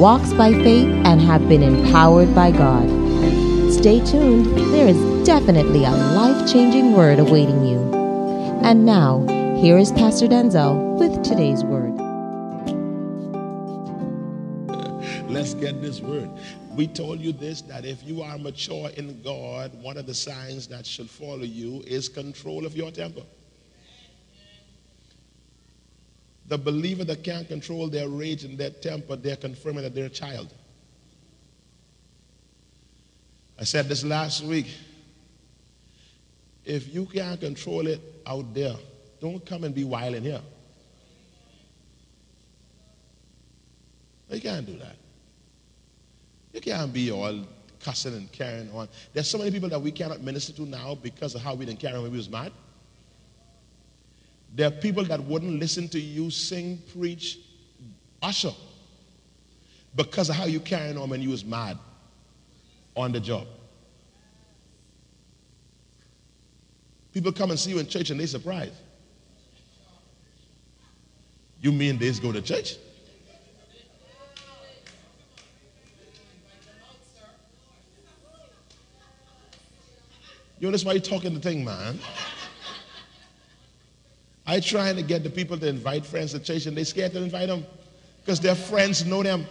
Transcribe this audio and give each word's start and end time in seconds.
walks 0.00 0.32
by 0.32 0.50
faith, 0.50 0.88
and 1.04 1.20
have 1.20 1.46
been 1.46 1.62
empowered 1.62 2.34
by 2.34 2.50
God. 2.50 2.88
Stay 3.70 4.02
tuned, 4.02 4.46
there 4.72 4.88
is 4.88 5.26
definitely 5.26 5.84
a 5.84 5.90
life 5.90 6.50
changing 6.50 6.94
word 6.94 7.18
awaiting 7.18 7.66
you. 7.66 7.78
And 8.62 8.86
now, 8.86 9.26
here 9.60 9.76
is 9.76 9.92
Pastor 9.92 10.26
Denczil 10.26 10.98
with 10.98 11.22
today's 11.22 11.62
word. 11.64 11.94
Let's 15.28 15.52
get 15.52 15.82
this 15.82 16.00
word. 16.00 16.30
We 16.74 16.86
told 16.86 17.20
you 17.20 17.32
this 17.32 17.60
that 17.62 17.84
if 17.84 18.02
you 18.02 18.22
are 18.22 18.38
mature 18.38 18.88
in 18.96 19.20
God, 19.20 19.70
one 19.82 19.98
of 19.98 20.06
the 20.06 20.14
signs 20.14 20.66
that 20.68 20.86
should 20.86 21.10
follow 21.10 21.42
you 21.42 21.84
is 21.86 22.08
control 22.08 22.64
of 22.64 22.74
your 22.74 22.90
temper. 22.90 23.22
The 26.50 26.58
believer 26.58 27.04
that 27.04 27.22
can't 27.22 27.46
control 27.46 27.86
their 27.86 28.08
rage 28.08 28.42
and 28.42 28.58
their 28.58 28.70
temper, 28.70 29.14
they're 29.14 29.36
confirming 29.36 29.84
that 29.84 29.94
they're 29.94 30.06
a 30.06 30.10
child. 30.10 30.52
I 33.56 33.62
said 33.62 33.88
this 33.88 34.02
last 34.02 34.42
week. 34.42 34.66
If 36.64 36.92
you 36.92 37.06
can't 37.06 37.40
control 37.40 37.86
it 37.86 38.00
out 38.26 38.52
there, 38.52 38.74
don't 39.20 39.46
come 39.46 39.62
and 39.62 39.72
be 39.72 39.84
wild 39.84 40.16
in 40.16 40.24
here. 40.24 40.40
You 44.28 44.40
can't 44.40 44.66
do 44.66 44.76
that. 44.78 44.96
You 46.52 46.60
can't 46.60 46.92
be 46.92 47.12
all 47.12 47.46
cussing 47.78 48.14
and 48.14 48.30
carrying 48.32 48.72
on. 48.72 48.88
There's 49.12 49.30
so 49.30 49.38
many 49.38 49.52
people 49.52 49.68
that 49.68 49.80
we 49.80 49.92
cannot 49.92 50.20
minister 50.20 50.52
to 50.54 50.62
now 50.62 50.96
because 50.96 51.36
of 51.36 51.42
how 51.42 51.54
we 51.54 51.64
didn't 51.64 51.78
carry 51.78 51.94
on 51.94 52.02
when 52.02 52.10
we 52.10 52.18
was 52.18 52.28
mad. 52.28 52.50
There 54.54 54.66
are 54.66 54.70
people 54.72 55.04
that 55.04 55.22
wouldn't 55.22 55.60
listen 55.60 55.88
to 55.90 56.00
you 56.00 56.30
sing, 56.30 56.82
preach, 56.92 57.38
usher 58.22 58.52
because 59.94 60.28
of 60.28 60.36
how 60.36 60.44
you 60.44 60.60
carrying 60.60 60.98
on 60.98 61.08
when 61.08 61.22
you 61.22 61.30
was 61.30 61.44
mad 61.44 61.78
on 62.96 63.12
the 63.12 63.20
job. 63.20 63.46
People 67.12 67.32
come 67.32 67.50
and 67.50 67.58
see 67.58 67.70
you 67.70 67.78
in 67.78 67.86
church 67.86 68.10
and 68.10 68.20
they 68.20 68.26
surprised. 68.26 68.74
You 71.60 71.72
mean 71.72 71.98
they 71.98 72.10
go 72.12 72.32
to 72.32 72.40
church? 72.40 72.76
You 80.58 80.66
know, 80.66 80.72
that's 80.72 80.84
why 80.84 80.92
you're 80.92 81.00
talking 81.00 81.32
the 81.32 81.40
thing, 81.40 81.64
man. 81.64 81.98
I 84.50 84.58
trying 84.58 84.96
to 84.96 85.02
get 85.02 85.22
the 85.22 85.30
people 85.30 85.56
to 85.58 85.68
invite 85.68 86.04
friends 86.04 86.32
to 86.32 86.40
church 86.40 86.66
and 86.66 86.76
they 86.76 86.82
scared 86.82 87.12
to 87.12 87.22
invite 87.22 87.46
them 87.46 87.64
because 88.20 88.40
their 88.40 88.56
friends 88.56 89.06
know 89.06 89.22
them. 89.22 89.46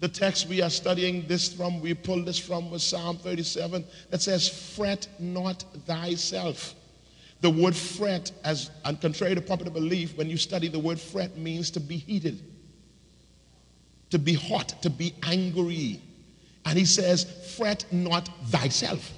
The 0.00 0.08
text 0.08 0.48
we 0.48 0.62
are 0.62 0.70
studying 0.70 1.28
this 1.28 1.54
from, 1.54 1.80
we 1.80 1.94
pulled 1.94 2.26
this 2.26 2.40
from 2.40 2.72
was 2.72 2.82
Psalm 2.82 3.18
37 3.18 3.84
that 4.10 4.20
says, 4.20 4.48
Fret 4.74 5.06
not 5.20 5.62
thyself. 5.86 6.74
The 7.42 7.50
word 7.50 7.76
fret, 7.76 8.32
as 8.42 8.72
and 8.84 9.00
contrary 9.00 9.36
to 9.36 9.40
popular 9.40 9.70
belief, 9.70 10.18
when 10.18 10.28
you 10.28 10.36
study 10.36 10.66
the 10.66 10.80
word 10.80 10.98
fret 10.98 11.36
means 11.36 11.70
to 11.70 11.80
be 11.80 11.98
heated, 11.98 12.42
to 14.10 14.18
be 14.18 14.34
hot, 14.34 14.82
to 14.82 14.90
be 14.90 15.14
angry. 15.22 16.02
And 16.70 16.78
he 16.78 16.84
says, 16.84 17.24
Fret 17.56 17.84
not 17.90 18.28
thyself. 18.46 19.10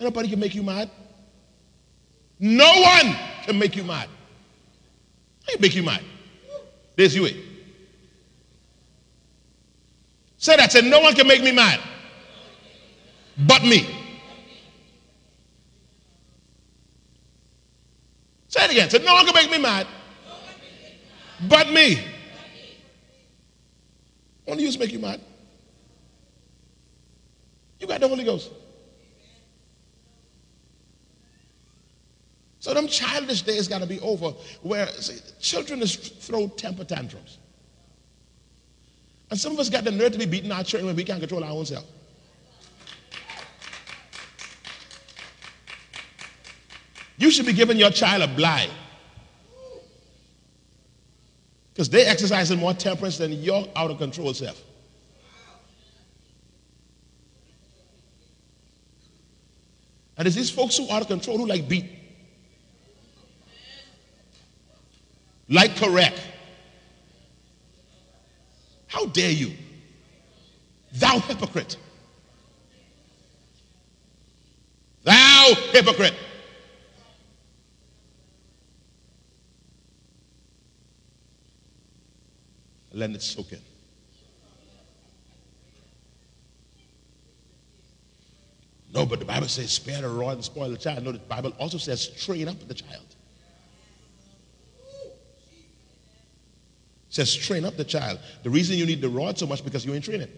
Nobody 0.00 0.28
can 0.28 0.40
make 0.40 0.56
you 0.56 0.64
mad. 0.64 0.90
No 2.40 2.68
one 2.80 3.16
can 3.44 3.56
make 3.56 3.76
you 3.76 3.84
mad. 3.84 4.08
I 5.46 5.52
can 5.52 5.60
make 5.60 5.76
you 5.76 5.84
mad. 5.84 6.02
There's 6.96 7.14
you 7.14 7.26
it. 7.26 7.36
Say 10.36 10.56
that. 10.56 10.72
Say, 10.72 10.80
no 10.80 10.98
one 10.98 11.14
can 11.14 11.28
make 11.28 11.44
me 11.44 11.52
mad. 11.52 11.78
But 13.38 13.62
me. 13.62 13.86
Say 18.48 18.64
it 18.64 18.70
again. 18.72 18.90
Say, 18.90 18.98
no 18.98 19.14
one 19.14 19.24
can 19.24 19.34
make 19.36 19.50
me 19.52 19.58
mad. 19.58 19.86
But 21.48 21.70
me. 21.70 22.00
Only 24.48 24.64
you 24.64 24.76
make 24.80 24.90
you 24.90 24.98
mad. 24.98 25.20
You 27.80 27.86
got 27.86 28.00
the 28.00 28.08
Holy 28.08 28.24
Ghost. 28.24 28.50
So 32.60 32.74
them 32.74 32.88
childish 32.88 33.42
days 33.42 33.68
got 33.68 33.78
to 33.78 33.86
be 33.86 34.00
over 34.00 34.30
where 34.62 34.88
see, 34.88 35.20
children 35.40 35.80
just 35.80 36.20
throw 36.20 36.48
temper 36.48 36.84
tantrums. 36.84 37.38
And 39.30 39.38
some 39.38 39.52
of 39.52 39.58
us 39.60 39.68
got 39.68 39.84
the 39.84 39.92
nerve 39.92 40.12
to 40.12 40.18
be 40.18 40.26
beating 40.26 40.50
our 40.50 40.64
children 40.64 40.86
when 40.86 40.96
we 40.96 41.04
can't 41.04 41.20
control 41.20 41.44
our 41.44 41.50
own 41.50 41.66
self. 41.66 41.84
You 47.18 47.30
should 47.30 47.46
be 47.46 47.52
giving 47.52 47.76
your 47.76 47.90
child 47.90 48.22
a 48.22 48.34
blind. 48.34 48.72
Because 51.72 51.88
they're 51.88 52.10
exercising 52.10 52.58
more 52.58 52.74
temperance 52.74 53.18
than 53.18 53.32
your 53.32 53.66
out 53.76 53.90
of 53.90 53.98
control 53.98 54.32
self. 54.34 54.60
And 60.18 60.26
it's 60.26 60.36
these 60.36 60.50
folks 60.50 60.76
who 60.76 60.88
are 60.88 60.96
out 60.96 61.02
of 61.02 61.08
control 61.08 61.38
who 61.38 61.46
like 61.46 61.68
beat. 61.68 61.86
Like 65.48 65.76
correct. 65.76 66.20
How 68.86 69.06
dare 69.06 69.30
you? 69.30 69.52
Thou 70.92 71.18
hypocrite. 71.20 71.76
Thou 75.04 75.52
hypocrite. 75.72 76.14
Let 82.92 83.10
it 83.10 83.22
soak 83.22 83.52
in. 83.52 83.60
But 89.08 89.20
the 89.20 89.24
Bible 89.24 89.48
says 89.48 89.70
spare 89.72 90.02
the 90.02 90.08
rod 90.08 90.34
and 90.34 90.44
spoil 90.44 90.70
the 90.70 90.76
child. 90.76 91.04
No, 91.04 91.12
the 91.12 91.18
Bible 91.18 91.52
also 91.58 91.78
says 91.78 92.08
train 92.08 92.48
up 92.48 92.56
the 92.66 92.74
child. 92.74 93.04
It 97.08 97.14
says 97.14 97.34
train 97.34 97.64
up 97.64 97.76
the 97.76 97.84
child. 97.84 98.18
The 98.42 98.50
reason 98.50 98.76
you 98.76 98.86
need 98.86 99.00
the 99.00 99.08
rod 99.08 99.38
so 99.38 99.46
much 99.46 99.64
because 99.64 99.84
you 99.84 99.94
ain't 99.94 100.04
training. 100.04 100.28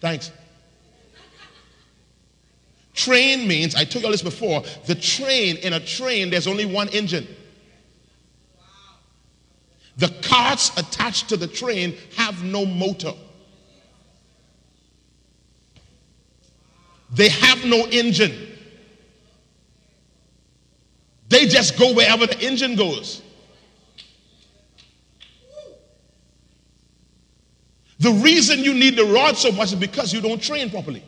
Thanks. 0.00 0.32
Train 2.94 3.48
means, 3.48 3.74
I 3.74 3.84
told 3.84 4.02
you 4.02 4.06
all 4.06 4.12
this 4.12 4.22
before, 4.22 4.62
the 4.86 4.94
train, 4.94 5.56
in 5.58 5.72
a 5.72 5.80
train, 5.80 6.28
there's 6.28 6.46
only 6.46 6.66
one 6.66 6.88
engine. 6.88 7.26
The 9.96 10.08
carts 10.22 10.76
attached 10.76 11.28
to 11.30 11.36
the 11.36 11.46
train 11.46 11.96
have 12.16 12.42
no 12.42 12.66
motor. 12.66 13.12
They 17.12 17.28
have 17.28 17.64
no 17.64 17.86
engine. 17.88 18.48
They 21.28 21.46
just 21.46 21.78
go 21.78 21.94
wherever 21.94 22.26
the 22.26 22.38
engine 22.40 22.76
goes. 22.76 23.22
The 27.98 28.10
reason 28.10 28.64
you 28.64 28.74
need 28.74 28.96
the 28.96 29.04
rod 29.04 29.36
so 29.36 29.52
much 29.52 29.68
is 29.68 29.76
because 29.76 30.12
you 30.12 30.20
don't 30.20 30.42
train 30.42 30.70
properly. 30.70 31.04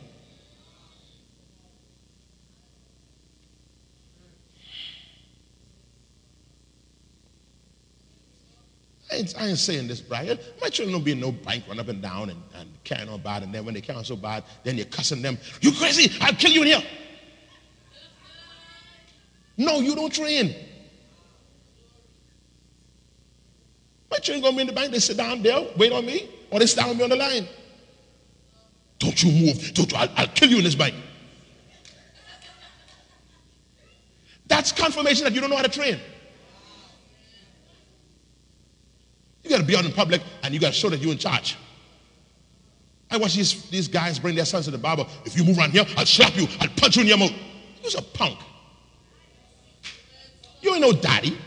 I 9.11 9.14
ain't, 9.25 9.41
I 9.41 9.47
ain't 9.47 9.57
saying 9.57 9.87
this, 9.87 10.01
Brian. 10.01 10.37
My 10.61 10.69
children 10.69 10.93
don't 10.93 11.03
be 11.03 11.11
in 11.11 11.19
no 11.19 11.31
bank 11.31 11.65
run 11.67 11.79
up 11.79 11.87
and 11.87 12.01
down 12.01 12.29
and, 12.29 12.41
and 12.55 12.69
carrying 12.83 13.09
on 13.09 13.21
bad, 13.21 13.43
and 13.43 13.53
then 13.53 13.65
when 13.65 13.73
they 13.73 13.81
carry 13.81 13.97
on 13.97 14.05
so 14.05 14.15
bad, 14.15 14.43
then 14.63 14.77
you're 14.77 14.85
cussing 14.85 15.21
them. 15.21 15.37
You 15.61 15.71
crazy? 15.71 16.11
I'll 16.21 16.33
kill 16.33 16.51
you 16.51 16.61
in 16.61 16.67
here. 16.67 16.83
No, 19.57 19.79
you 19.79 19.95
don't 19.95 20.13
train. 20.13 20.53
My 24.11 24.17
children 24.17 24.43
gonna 24.43 24.55
be 24.55 24.61
in 24.61 24.67
the 24.67 24.73
bank, 24.73 24.91
they 24.91 24.99
sit 24.99 25.17
down 25.17 25.41
there, 25.41 25.67
wait 25.77 25.91
on 25.91 26.05
me, 26.05 26.29
or 26.51 26.59
they 26.59 26.65
stand 26.65 26.89
with 26.89 26.97
me 26.97 27.03
on 27.03 27.09
the 27.09 27.15
line. 27.15 27.47
Don't 28.99 29.23
you 29.23 29.31
move. 29.31 29.73
Don't 29.73 29.91
you, 29.91 29.97
I'll, 29.97 30.09
I'll 30.15 30.27
kill 30.27 30.49
you 30.49 30.57
in 30.57 30.63
this 30.63 30.75
bank. 30.75 30.95
That's 34.47 34.71
confirmation 34.71 35.23
that 35.23 35.33
you 35.33 35.41
don't 35.41 35.49
know 35.49 35.55
how 35.55 35.63
to 35.63 35.69
train. 35.69 35.99
You 39.45 39.51
got 39.51 39.59
to 39.59 39.63
be 39.63 39.75
out 39.75 39.85
in 39.85 39.91
public 39.91 40.23
and 40.41 40.55
you 40.55 40.59
got 40.59 40.69
to 40.69 40.73
show 40.73 40.89
that 40.89 40.99
you're 40.99 41.11
in 41.11 41.19
charge. 41.19 41.55
I 43.11 43.17
watch 43.17 43.35
these, 43.35 43.69
these 43.69 43.87
guys 43.87 44.17
bring 44.17 44.35
their 44.35 44.43
sons 44.43 44.65
to 44.65 44.71
the 44.71 44.79
barber. 44.79 45.05
If 45.23 45.37
you 45.37 45.43
move 45.43 45.59
around 45.59 45.71
here, 45.71 45.85
I'll 45.95 46.05
slap 46.07 46.35
you. 46.35 46.47
I'll 46.59 46.67
punch 46.69 46.95
you 46.95 47.03
in 47.03 47.07
your 47.07 47.19
mouth. 47.19 47.31
You're 47.83 47.99
a 47.99 48.01
punk. 48.01 48.39
You 50.61 50.73
ain't 50.73 50.81
no 50.81 50.93
daddy. 50.93 51.37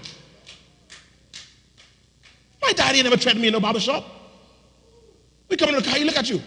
My 2.62 2.73
daddy 2.73 3.03
never 3.03 3.17
threatened 3.17 3.43
me 3.43 3.49
in 3.49 3.53
no 3.53 3.59
barber 3.59 3.81
shop. 3.81 4.05
We 5.49 5.56
come 5.56 5.71
in 5.71 5.75
the 5.75 5.83
car, 5.83 5.97
he 5.97 6.05
look 6.05 6.17
at 6.17 6.31
you. 6.31 6.41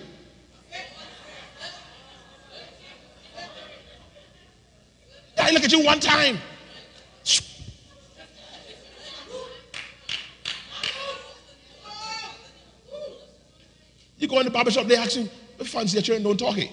Daddy 5.35 5.53
look 5.53 5.65
at 5.65 5.71
you 5.73 5.83
one 5.83 5.99
time. 5.99 6.37
You 14.21 14.27
go 14.27 14.37
in 14.37 14.45
the 14.45 14.51
barber 14.51 14.69
shop, 14.69 14.85
they 14.85 14.95
ask 14.95 15.17
you, 15.17 15.27
fancy 15.65 15.95
your 15.95 16.03
children 16.03 16.23
don't 16.23 16.37
talk 16.37 16.55
it. 16.59 16.69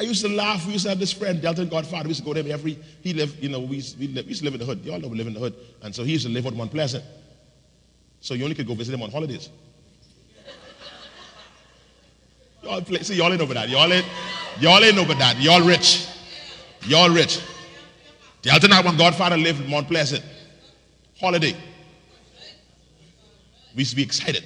I 0.00 0.02
used 0.02 0.20
to 0.22 0.28
laugh. 0.28 0.66
We 0.66 0.72
used 0.72 0.84
to 0.84 0.90
have 0.90 0.98
this 0.98 1.12
friend, 1.12 1.40
Delton 1.40 1.68
Godfather. 1.68 2.04
We 2.04 2.08
used 2.08 2.20
to 2.20 2.26
go 2.26 2.34
there 2.34 2.52
every, 2.52 2.76
he 3.02 3.12
lived, 3.12 3.40
you 3.40 3.48
know, 3.48 3.60
we 3.60 3.76
used, 3.76 3.98
we, 4.00 4.08
we 4.08 4.22
used 4.22 4.40
to 4.40 4.46
live 4.46 4.54
in 4.54 4.60
the 4.60 4.66
hood. 4.66 4.84
Y'all 4.84 4.98
know 4.98 5.06
we 5.06 5.16
live 5.16 5.28
in 5.28 5.34
the 5.34 5.40
hood. 5.40 5.54
And 5.82 5.94
so 5.94 6.02
he 6.02 6.12
used 6.12 6.26
to 6.26 6.32
live 6.32 6.44
on 6.46 6.56
Mount 6.56 6.72
Pleasant. 6.72 7.04
So 8.20 8.34
you 8.34 8.42
only 8.42 8.56
could 8.56 8.66
go 8.66 8.74
visit 8.74 8.94
him 8.94 9.02
on 9.02 9.12
holidays. 9.12 9.48
Y'all 12.64 12.82
play, 12.82 13.02
see, 13.02 13.14
y'all 13.14 13.32
ain't 13.32 13.40
over 13.40 13.54
that. 13.54 13.68
Y'all 13.68 13.92
ain't, 13.92 14.06
y'all 14.58 14.82
ain't 14.82 14.98
over 14.98 15.14
that. 15.14 15.40
Y'all 15.40 15.64
rich. 15.64 16.08
Y'all 16.88 17.10
rich. 17.10 17.40
The 18.48 18.54
other 18.54 18.68
night 18.68 18.82
when 18.82 18.96
Godfather 18.96 19.36
lived 19.36 19.60
in 19.60 19.70
Mount 19.70 19.88
Pleasant, 19.88 20.24
holiday, 21.20 21.54
we 23.74 23.80
used 23.80 23.90
to 23.90 23.96
be 23.96 24.02
excited. 24.02 24.42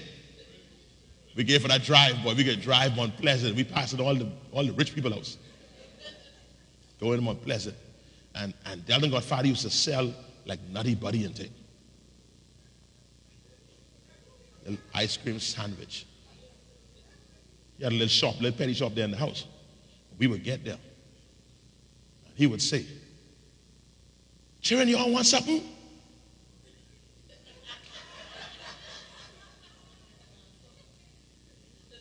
We 1.36 1.44
gave 1.44 1.62
for 1.62 1.68
that 1.68 1.84
drive, 1.84 2.20
boy. 2.24 2.34
We 2.34 2.42
could 2.42 2.60
drive 2.60 2.96
Mount 2.96 3.16
Pleasant. 3.16 3.54
We 3.54 3.62
passed 3.62 3.96
all 4.00 4.16
the 4.16 4.28
all 4.50 4.64
the 4.64 4.72
rich 4.72 4.92
people 4.92 5.12
house. 5.12 5.36
Go 6.98 7.12
in 7.12 7.22
Mount 7.22 7.44
Pleasant. 7.44 7.76
And 8.34 8.54
and 8.66 8.84
Delton 8.84 9.08
Godfather 9.08 9.46
used 9.46 9.62
to 9.62 9.70
sell 9.70 10.12
like 10.46 10.58
nutty 10.68 10.96
buddy 10.96 11.24
and 11.24 11.36
thing. 11.36 11.52
An 14.66 14.78
ice 14.92 15.16
cream 15.16 15.38
sandwich. 15.38 16.06
He 17.78 17.84
had 17.84 17.92
a 17.92 17.94
little 17.94 18.08
shop, 18.08 18.40
little 18.40 18.58
petty 18.58 18.74
shop 18.74 18.96
there 18.96 19.04
in 19.04 19.12
the 19.12 19.16
house. 19.16 19.46
We 20.18 20.26
would 20.26 20.42
get 20.42 20.64
there. 20.64 20.78
He 22.34 22.48
would 22.48 22.60
say, 22.60 22.84
Children, 24.62 24.88
you 24.88 24.96
all 24.96 25.10
want 25.10 25.26
something? 25.26 25.60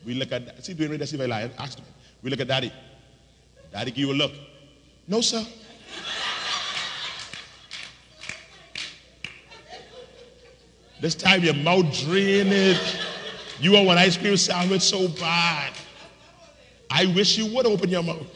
We 0.06 0.14
look 0.14 0.32
at, 0.32 0.64
see, 0.64 0.74
doing 0.74 1.06
see 1.06 1.18
if 1.20 1.32
I. 1.32 1.50
Ask 1.58 1.80
me. 1.80 1.86
We 2.22 2.30
look 2.30 2.40
at 2.40 2.48
daddy. 2.48 2.72
Daddy 3.72 3.92
give 3.92 4.00
you 4.00 4.12
a 4.12 4.14
look. 4.14 4.32
No, 5.08 5.22
sir. 5.22 5.46
This 11.00 11.16
time 11.16 11.44
your 11.44 11.56
mouth 11.56 11.92
drained. 12.06 12.80
You 13.60 13.72
want 13.74 13.88
one 13.88 13.98
ice 13.98 14.18
cream 14.18 14.38
sandwich 14.38 14.84
so 14.84 15.08
bad. 15.08 15.74
I 16.92 17.08
wish 17.08 17.38
you 17.38 17.48
would 17.56 17.66
open 17.66 17.90
your 17.90 18.04
mouth. 18.04 18.28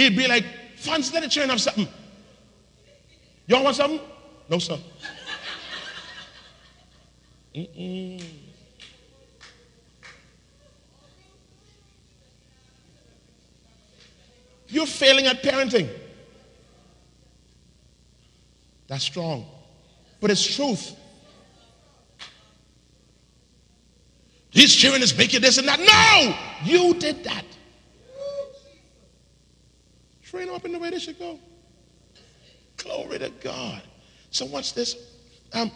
He'd 0.00 0.16
be 0.16 0.26
like, 0.26 0.46
Fans, 0.76 1.12
let 1.12 1.22
the 1.22 1.28
children 1.28 1.50
have 1.50 1.60
something. 1.60 1.86
Y'all 3.46 3.62
want 3.62 3.76
something? 3.76 4.00
No, 4.48 4.58
sir. 4.58 4.78
Mm-mm. 7.54 8.24
You're 14.68 14.86
failing 14.86 15.26
at 15.26 15.42
parenting. 15.42 15.90
That's 18.86 19.04
strong. 19.04 19.44
But 20.18 20.30
it's 20.30 20.56
truth. 20.56 20.96
These 24.52 24.74
children 24.74 25.02
is 25.02 25.14
making 25.14 25.42
this 25.42 25.58
and 25.58 25.68
that. 25.68 25.78
No! 25.78 26.72
You 26.72 26.94
did 26.94 27.22
that. 27.24 27.44
Train 30.30 30.46
them 30.46 30.54
up 30.54 30.64
in 30.64 30.70
the 30.70 30.78
way 30.78 30.90
they 30.90 31.00
should 31.00 31.18
go. 31.18 31.40
Glory 32.76 33.18
to 33.18 33.30
God. 33.42 33.82
So 34.30 34.46
watch 34.46 34.74
this. 34.74 34.94
Um, 35.52 35.72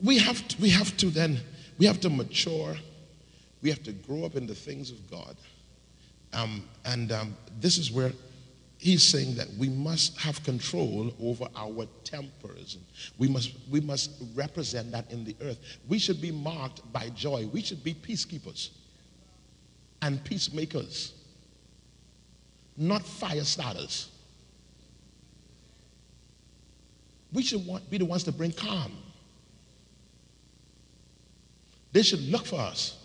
we 0.00 0.16
have 0.18 0.46
to, 0.46 0.62
we 0.62 0.70
have 0.70 0.96
to 0.98 1.06
then 1.10 1.40
we 1.76 1.86
have 1.86 1.98
to 2.00 2.08
mature. 2.10 2.76
We 3.62 3.70
have 3.70 3.82
to 3.82 3.92
grow 3.92 4.24
up 4.24 4.36
in 4.36 4.46
the 4.46 4.54
things 4.54 4.92
of 4.92 5.10
God. 5.10 5.36
Um, 6.32 6.68
and 6.84 7.10
um, 7.10 7.36
this 7.58 7.78
is 7.78 7.90
where 7.90 8.12
he's 8.78 9.02
saying 9.02 9.34
that 9.34 9.48
we 9.58 9.68
must 9.68 10.16
have 10.18 10.44
control 10.44 11.12
over 11.20 11.48
our 11.56 11.86
tempers. 12.04 12.78
We 13.18 13.26
must, 13.26 13.54
we 13.68 13.80
must 13.80 14.12
represent 14.36 14.92
that 14.92 15.10
in 15.10 15.24
the 15.24 15.34
earth. 15.40 15.58
We 15.88 15.98
should 15.98 16.20
be 16.20 16.30
marked 16.30 16.92
by 16.92 17.08
joy. 17.08 17.48
We 17.52 17.60
should 17.60 17.82
be 17.82 17.94
peacekeepers 17.94 18.70
and 20.00 20.22
peacemakers 20.22 21.17
not 22.78 23.02
fire 23.02 23.44
starters. 23.44 24.08
We 27.32 27.42
should 27.42 27.66
want, 27.66 27.90
be 27.90 27.98
the 27.98 28.04
ones 28.04 28.24
to 28.24 28.32
bring 28.32 28.52
calm. 28.52 28.92
They 31.92 32.02
should 32.02 32.20
look 32.20 32.46
for 32.46 32.60
us 32.60 32.96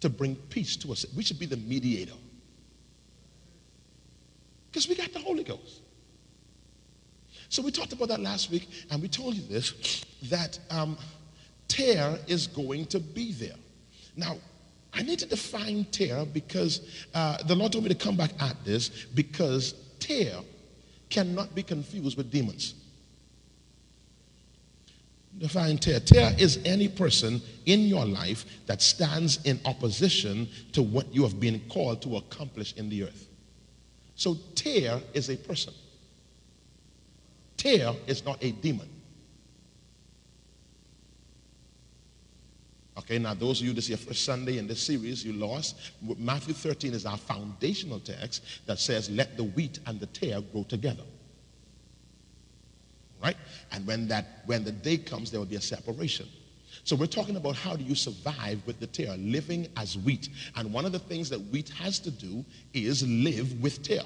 to 0.00 0.08
bring 0.08 0.34
peace 0.34 0.76
to 0.76 0.92
us. 0.92 1.04
We 1.14 1.22
should 1.22 1.38
be 1.38 1.46
the 1.46 1.56
mediator. 1.56 2.14
Because 4.70 4.88
we 4.88 4.94
got 4.94 5.12
the 5.12 5.20
Holy 5.20 5.44
Ghost. 5.44 5.80
So 7.48 7.62
we 7.62 7.70
talked 7.70 7.92
about 7.92 8.08
that 8.08 8.20
last 8.20 8.50
week, 8.50 8.68
and 8.90 9.00
we 9.00 9.08
told 9.08 9.34
you 9.34 9.42
this 9.42 10.04
that 10.24 10.58
um, 10.70 10.98
tare 11.68 12.18
is 12.26 12.46
going 12.46 12.86
to 12.86 12.98
be 12.98 13.32
there. 13.32 13.54
Now, 14.16 14.36
I 14.92 15.02
need 15.02 15.18
to 15.18 15.26
define 15.26 15.84
tare 15.86 16.24
because 16.24 17.04
uh, 17.14 17.42
the 17.42 17.54
Lord 17.54 17.72
told 17.72 17.84
me 17.84 17.90
to 17.90 17.94
come 17.94 18.16
back 18.16 18.30
at 18.40 18.56
this 18.64 18.88
because 19.14 19.74
tare 20.00 20.40
cannot 21.10 21.54
be 21.54 21.62
confused 21.62 22.16
with 22.16 22.30
demons. 22.30 22.74
Define 25.38 25.76
tare. 25.76 26.00
Tare 26.00 26.34
is 26.38 26.58
any 26.64 26.88
person 26.88 27.42
in 27.66 27.80
your 27.82 28.06
life 28.06 28.46
that 28.66 28.80
stands 28.80 29.38
in 29.44 29.60
opposition 29.66 30.48
to 30.72 30.82
what 30.82 31.14
you 31.14 31.22
have 31.22 31.38
been 31.38 31.60
called 31.68 32.00
to 32.02 32.16
accomplish 32.16 32.74
in 32.74 32.88
the 32.88 33.02
earth. 33.04 33.28
So, 34.14 34.38
tare 34.54 34.98
is 35.12 35.28
a 35.28 35.36
person. 35.36 35.74
Tare 37.58 37.92
is 38.06 38.24
not 38.24 38.42
a 38.42 38.52
demon. 38.52 38.88
Okay, 42.98 43.18
now 43.18 43.34
those 43.34 43.60
of 43.60 43.66
you 43.66 43.72
this 43.74 43.84
is 43.84 43.90
your 43.90 43.98
first 43.98 44.24
Sunday 44.24 44.56
in 44.58 44.66
this 44.66 44.80
series, 44.80 45.24
you 45.24 45.34
lost. 45.34 45.76
Matthew 46.18 46.54
13 46.54 46.94
is 46.94 47.04
our 47.04 47.18
foundational 47.18 48.00
text 48.00 48.42
that 48.66 48.78
says, 48.78 49.10
Let 49.10 49.36
the 49.36 49.44
wheat 49.44 49.80
and 49.86 50.00
the 50.00 50.06
tare 50.06 50.40
grow 50.40 50.62
together. 50.62 51.02
Right? 53.22 53.36
And 53.72 53.86
when 53.86 54.08
that 54.08 54.42
when 54.46 54.64
the 54.64 54.72
day 54.72 54.96
comes, 54.96 55.30
there 55.30 55.40
will 55.40 55.46
be 55.46 55.56
a 55.56 55.60
separation. 55.60 56.26
So 56.84 56.96
we're 56.96 57.06
talking 57.06 57.36
about 57.36 57.56
how 57.56 57.76
do 57.76 57.84
you 57.84 57.94
survive 57.94 58.60
with 58.66 58.80
the 58.80 58.86
tare, 58.86 59.16
living 59.16 59.68
as 59.76 59.98
wheat. 59.98 60.28
And 60.54 60.72
one 60.72 60.84
of 60.84 60.92
the 60.92 60.98
things 60.98 61.28
that 61.30 61.38
wheat 61.38 61.68
has 61.70 61.98
to 62.00 62.10
do 62.10 62.44
is 62.72 63.06
live 63.06 63.60
with 63.60 63.82
tare. 63.82 64.04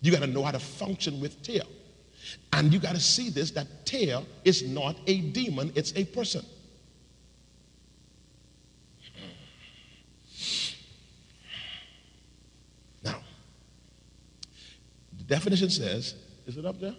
You 0.00 0.12
got 0.12 0.20
to 0.20 0.26
know 0.26 0.44
how 0.44 0.52
to 0.52 0.58
function 0.58 1.20
with 1.20 1.42
tare. 1.42 1.62
And 2.52 2.72
you 2.72 2.78
got 2.78 2.94
to 2.94 3.00
see 3.00 3.30
this 3.30 3.50
that 3.52 3.66
tare 3.84 4.20
is 4.44 4.62
not 4.62 4.96
a 5.06 5.20
demon, 5.20 5.72
it's 5.74 5.92
a 5.96 6.04
person. 6.04 6.44
Definition 15.28 15.70
says, 15.70 16.14
is 16.46 16.56
it 16.56 16.64
up 16.64 16.80
there? 16.80 16.96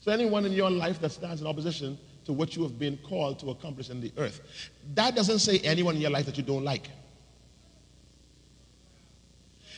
So, 0.00 0.12
anyone 0.12 0.44
in 0.44 0.52
your 0.52 0.70
life 0.70 1.00
that 1.00 1.10
stands 1.10 1.40
in 1.40 1.46
opposition 1.46 1.98
to 2.26 2.32
what 2.32 2.54
you 2.54 2.62
have 2.62 2.78
been 2.78 2.98
called 2.98 3.38
to 3.40 3.50
accomplish 3.50 3.88
in 3.88 4.00
the 4.00 4.12
earth, 4.18 4.40
that 4.94 5.16
doesn't 5.16 5.38
say 5.38 5.58
anyone 5.60 5.96
in 5.96 6.02
your 6.02 6.10
life 6.10 6.26
that 6.26 6.36
you 6.36 6.42
don't 6.42 6.64
like. 6.64 6.88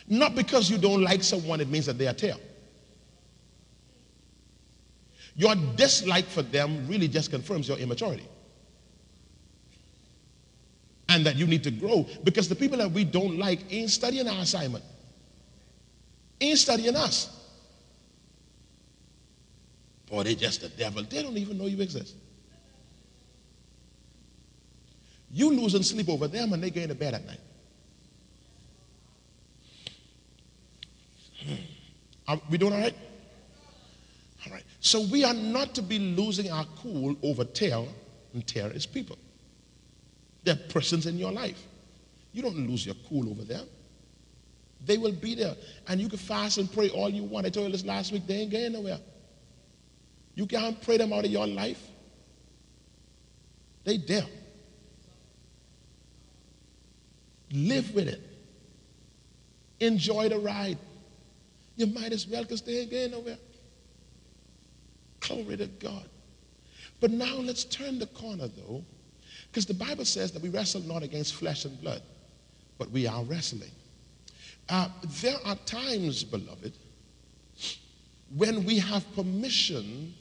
Not 0.08 0.34
because 0.34 0.68
you 0.68 0.78
don't 0.78 1.02
like 1.02 1.23
someone, 1.23 1.61
it 1.61 1.68
means 1.68 1.87
that 1.87 1.96
they 1.96 2.08
are 2.08 2.12
tare. 2.12 2.37
Your 5.37 5.54
dislike 5.76 6.26
for 6.26 6.42
them 6.42 6.87
really 6.88 7.08
just 7.08 7.30
confirms 7.30 7.68
your 7.68 7.78
immaturity. 7.78 8.26
And 11.08 11.25
that 11.26 11.37
you 11.37 11.46
need 11.46 11.62
to 11.64 11.70
grow 11.70 12.06
because 12.25 12.49
the 12.49 12.54
people 12.54 12.78
that 12.78 12.90
we 12.90 13.04
don't 13.04 13.38
like 13.38 13.61
ain't 13.70 13.90
studying 13.90 14.28
our 14.28 14.42
assignment, 14.42 14.84
ain't 16.40 16.58
studying 16.58 16.96
us. 16.96 17.43
Boy, 20.14 20.23
they 20.23 20.37
just 20.37 20.61
the 20.61 20.68
devil. 20.68 21.02
They 21.02 21.23
don't 21.23 21.37
even 21.37 21.59
know 21.59 21.66
you 21.66 21.83
exist. 21.83 22.14
You 25.33 25.50
losing 25.50 25.83
sleep 25.83 26.09
over 26.09 26.28
them 26.28 26.52
and 26.52 26.62
they 26.62 26.71
going 26.71 26.87
to 26.87 26.94
bed 26.94 27.14
at 27.14 27.26
night. 27.26 27.40
Hmm. 31.44 31.54
Are 32.28 32.40
we 32.49 32.59
doing 32.59 32.75
all 32.75 32.78
right? 32.78 32.94
All 34.47 34.52
right. 34.52 34.62
So 34.78 35.02
we 35.02 35.25
are 35.25 35.35
not 35.35 35.75
to 35.75 35.83
be 35.83 35.99
losing 35.99 36.49
our 36.52 36.64
cool 36.76 37.16
over 37.25 37.44
terror, 37.44 37.88
and 38.35 38.47
terror 38.47 38.71
is 38.71 38.87
people. 38.87 39.18
They're 40.44 40.54
persons 40.54 41.06
in 41.06 41.18
your 41.18 41.33
life. 41.33 41.61
You 42.33 42.42
don't 42.42 42.68
lose 42.68 42.87
your 42.87 42.94
cool 43.09 43.28
over 43.28 43.42
them. 43.42 43.66
They 44.87 44.97
will 44.97 45.12
be 45.12 45.35
there. 45.35 45.56
And 45.88 46.00
you 46.00 46.09
can 46.09 46.18
fast 46.18 46.59
and 46.59 46.73
pray 46.73 46.90
all 46.90 47.09
you 47.09 47.25
want. 47.25 47.47
I 47.47 47.50
told 47.50 47.66
you 47.66 47.73
this 47.73 47.85
last 47.85 48.12
week, 48.12 48.28
they 48.28 48.35
ain't 48.37 48.52
going 48.52 48.73
nowhere. 48.73 49.00
You 50.34 50.46
can't 50.46 50.80
pray 50.82 50.96
them 50.96 51.12
out 51.12 51.24
of 51.24 51.30
your 51.30 51.46
life. 51.46 51.80
They 53.84 53.98
there. 53.98 54.26
Live 57.52 57.94
with 57.94 58.08
it. 58.08 58.20
Enjoy 59.80 60.28
the 60.28 60.38
ride. 60.38 60.78
You 61.76 61.86
might 61.86 62.12
as 62.12 62.26
well 62.26 62.42
because 62.42 62.62
they 62.62 62.78
ain't 62.78 62.90
going 62.90 63.10
nowhere. 63.10 63.38
Glory 65.20 65.56
to 65.56 65.66
God. 65.66 66.08
But 67.00 67.10
now 67.10 67.36
let's 67.36 67.64
turn 67.64 67.98
the 67.98 68.06
corner 68.06 68.48
though, 68.48 68.84
because 69.50 69.66
the 69.66 69.74
Bible 69.74 70.04
says 70.04 70.32
that 70.32 70.42
we 70.42 70.48
wrestle 70.48 70.80
not 70.82 71.02
against 71.02 71.34
flesh 71.34 71.64
and 71.64 71.80
blood, 71.80 72.02
but 72.78 72.90
we 72.90 73.06
are 73.06 73.22
wrestling. 73.24 73.70
Uh, 74.68 74.88
there 75.20 75.36
are 75.44 75.56
times, 75.66 76.24
beloved, 76.24 76.72
when 78.34 78.64
we 78.64 78.78
have 78.78 79.04
permission 79.14 80.14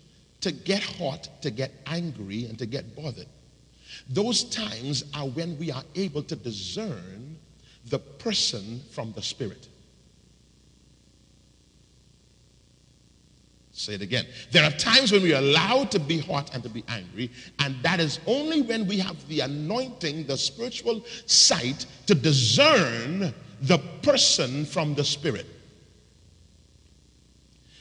to 0.44 0.52
get 0.52 0.84
hot, 0.84 1.30
to 1.42 1.50
get 1.50 1.72
angry, 1.86 2.46
and 2.46 2.60
to 2.60 2.66
get 2.66 2.96
bothered. 2.98 3.28
Those 4.10 4.44
times 4.44 5.06
are 5.14 5.26
when 5.26 5.58
we 5.58 5.72
are 5.72 5.84
able 5.96 6.22
to 6.24 6.36
discern 6.36 7.38
the 7.90 8.00
person 8.00 8.82
from 8.92 9.14
the 9.14 9.22
spirit. 9.22 9.70
Say 13.72 13.94
it 13.94 14.02
again. 14.02 14.26
There 14.52 14.66
are 14.66 14.72
times 14.72 15.14
when 15.14 15.24
we 15.24 15.34
are 15.34 15.42
allowed 15.42 15.92
to 15.92 16.00
be 16.00 16.20
hot 16.20 16.54
and 16.54 16.62
to 16.64 16.70
be 16.70 16.84
angry, 16.90 17.32
and 17.60 17.76
that 17.82 18.02
is 18.02 18.20
only 18.28 18.62
when 18.62 18.86
we 18.86 19.00
have 19.00 19.26
the 19.30 19.40
anointing, 19.40 20.28
the 20.28 20.38
spiritual 20.38 21.06
sight 21.26 21.86
to 22.08 22.14
discern 22.14 23.34
the 23.62 23.78
person 24.02 24.66
from 24.66 24.94
the 24.94 25.06
spirit. 25.06 25.48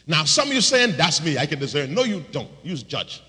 Now, 0.06 0.24
some 0.24 0.48
of 0.48 0.54
you 0.54 0.60
saying, 0.60 0.96
That's 0.96 1.22
me, 1.22 1.38
I 1.38 1.46
can 1.46 1.58
discern. 1.58 1.94
No, 1.94 2.04
you 2.04 2.24
don't. 2.32 2.50
Use 2.62 2.82
judge. 2.82 3.22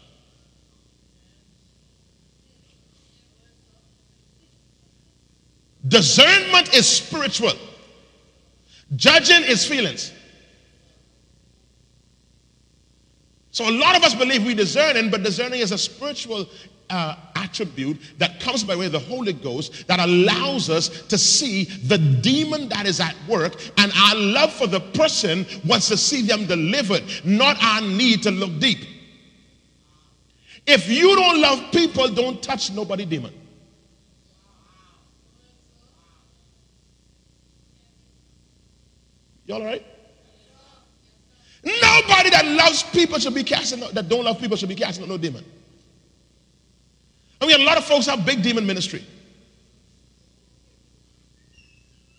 Discernment 5.87 6.73
is 6.73 6.87
spiritual, 6.87 7.53
judging 8.95 9.43
is 9.43 9.65
feelings. 9.65 10.13
So 13.51 13.69
a 13.69 13.71
lot 13.71 13.95
of 13.95 14.03
us 14.03 14.15
believe 14.15 14.45
we 14.45 14.55
discerning, 14.55 15.11
but 15.11 15.21
discerning 15.21 15.59
is 15.59 15.71
a 15.71 15.77
spiritual 15.77 16.47
uh, 16.89 17.15
attribute 17.35 17.99
that 18.17 18.39
comes 18.39 18.63
by 18.63 18.75
way 18.75 18.85
of 18.85 18.91
the 18.91 18.99
Holy 18.99 19.33
Ghost 19.33 19.87
that 19.87 19.99
allows 19.99 20.69
us 20.69 20.89
to 21.07 21.17
see 21.17 21.65
the 21.65 21.97
demon 21.97 22.69
that 22.69 22.85
is 22.85 22.99
at 22.99 23.15
work, 23.27 23.55
and 23.77 23.91
our 23.95 24.15
love 24.15 24.53
for 24.53 24.67
the 24.67 24.79
person 24.79 25.45
wants 25.65 25.87
to 25.89 25.97
see 25.97 26.21
them 26.21 26.45
delivered, 26.45 27.03
not 27.23 27.61
our 27.63 27.81
need 27.81 28.23
to 28.23 28.31
look 28.31 28.59
deep. 28.59 28.79
If 30.65 30.89
you 30.89 31.15
don't 31.15 31.41
love 31.41 31.71
people, 31.71 32.07
don't 32.09 32.41
touch 32.41 32.71
nobody 32.71 33.05
demon. 33.05 33.33
Y'all 39.45 39.61
all 39.61 39.65
right? 39.65 39.85
Nobody 41.65 42.29
that 42.29 42.45
loves 42.45 42.83
people 42.83 43.19
should 43.19 43.33
be 43.33 43.43
casting, 43.43 43.81
that 43.93 44.09
don't 44.09 44.23
love 44.23 44.39
people 44.39 44.57
should 44.57 44.69
be 44.69 44.75
casting 44.75 45.07
no 45.07 45.17
demon. 45.17 45.45
I 47.43 47.45
mean, 47.45 47.59
a 47.59 47.65
lot 47.65 47.77
of 47.77 47.83
folks 47.83 48.05
have 48.05 48.25
big 48.25 48.41
demon 48.41 48.65
ministry 48.65 49.03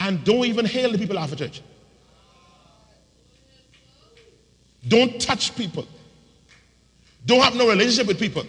and 0.01 0.23
don't 0.23 0.45
even 0.45 0.67
hail 0.67 0.93
the 0.93 0.99
people 0.99 1.19
after 1.19 1.35
church. 1.35 1.63
Don't 4.87 5.19
touch 5.19 5.57
people. 5.57 5.87
Don't 7.25 7.41
have 7.41 7.57
no 7.57 7.67
relationship 7.67 8.07
with 8.07 8.19
people. 8.19 8.45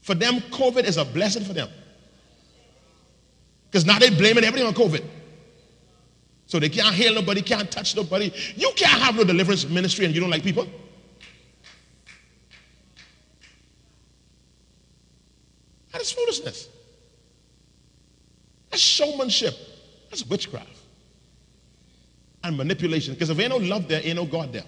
For 0.00 0.16
them, 0.16 0.40
COVID 0.50 0.82
is 0.82 0.96
a 0.96 1.04
blessing 1.04 1.44
for 1.44 1.52
them. 1.52 1.68
Because 3.70 3.86
now 3.86 4.00
they're 4.00 4.10
blaming 4.10 4.42
everything 4.42 4.66
on 4.66 4.74
COVID. 4.74 5.04
So 6.46 6.58
they 6.58 6.70
can't 6.70 6.92
heal 6.92 7.14
nobody, 7.14 7.40
can't 7.40 7.70
touch 7.70 7.94
nobody. 7.94 8.32
You 8.56 8.72
can't 8.74 9.00
have 9.00 9.14
no 9.14 9.22
deliverance 9.22 9.68
ministry 9.68 10.06
and 10.06 10.12
you 10.12 10.20
don't 10.20 10.30
like 10.30 10.42
people. 10.42 10.66
That 15.92 16.02
is 16.02 16.12
foolishness. 16.12 16.68
That's 18.70 18.82
showmanship. 18.82 19.54
That's 20.08 20.24
witchcraft. 20.24 20.68
And 22.44 22.56
manipulation. 22.56 23.14
Because 23.14 23.30
if 23.30 23.38
ain't 23.38 23.50
no 23.50 23.56
love 23.58 23.88
there, 23.88 24.00
ain't 24.02 24.16
no 24.16 24.24
God 24.24 24.52
there. 24.52 24.64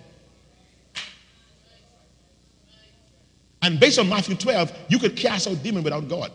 And 3.62 3.78
based 3.78 3.98
on 3.98 4.08
Matthew 4.08 4.34
12, 4.34 4.72
you 4.88 4.98
could 4.98 5.16
cast 5.16 5.46
out 5.46 5.62
demon 5.62 5.84
without 5.84 6.08
God. 6.08 6.32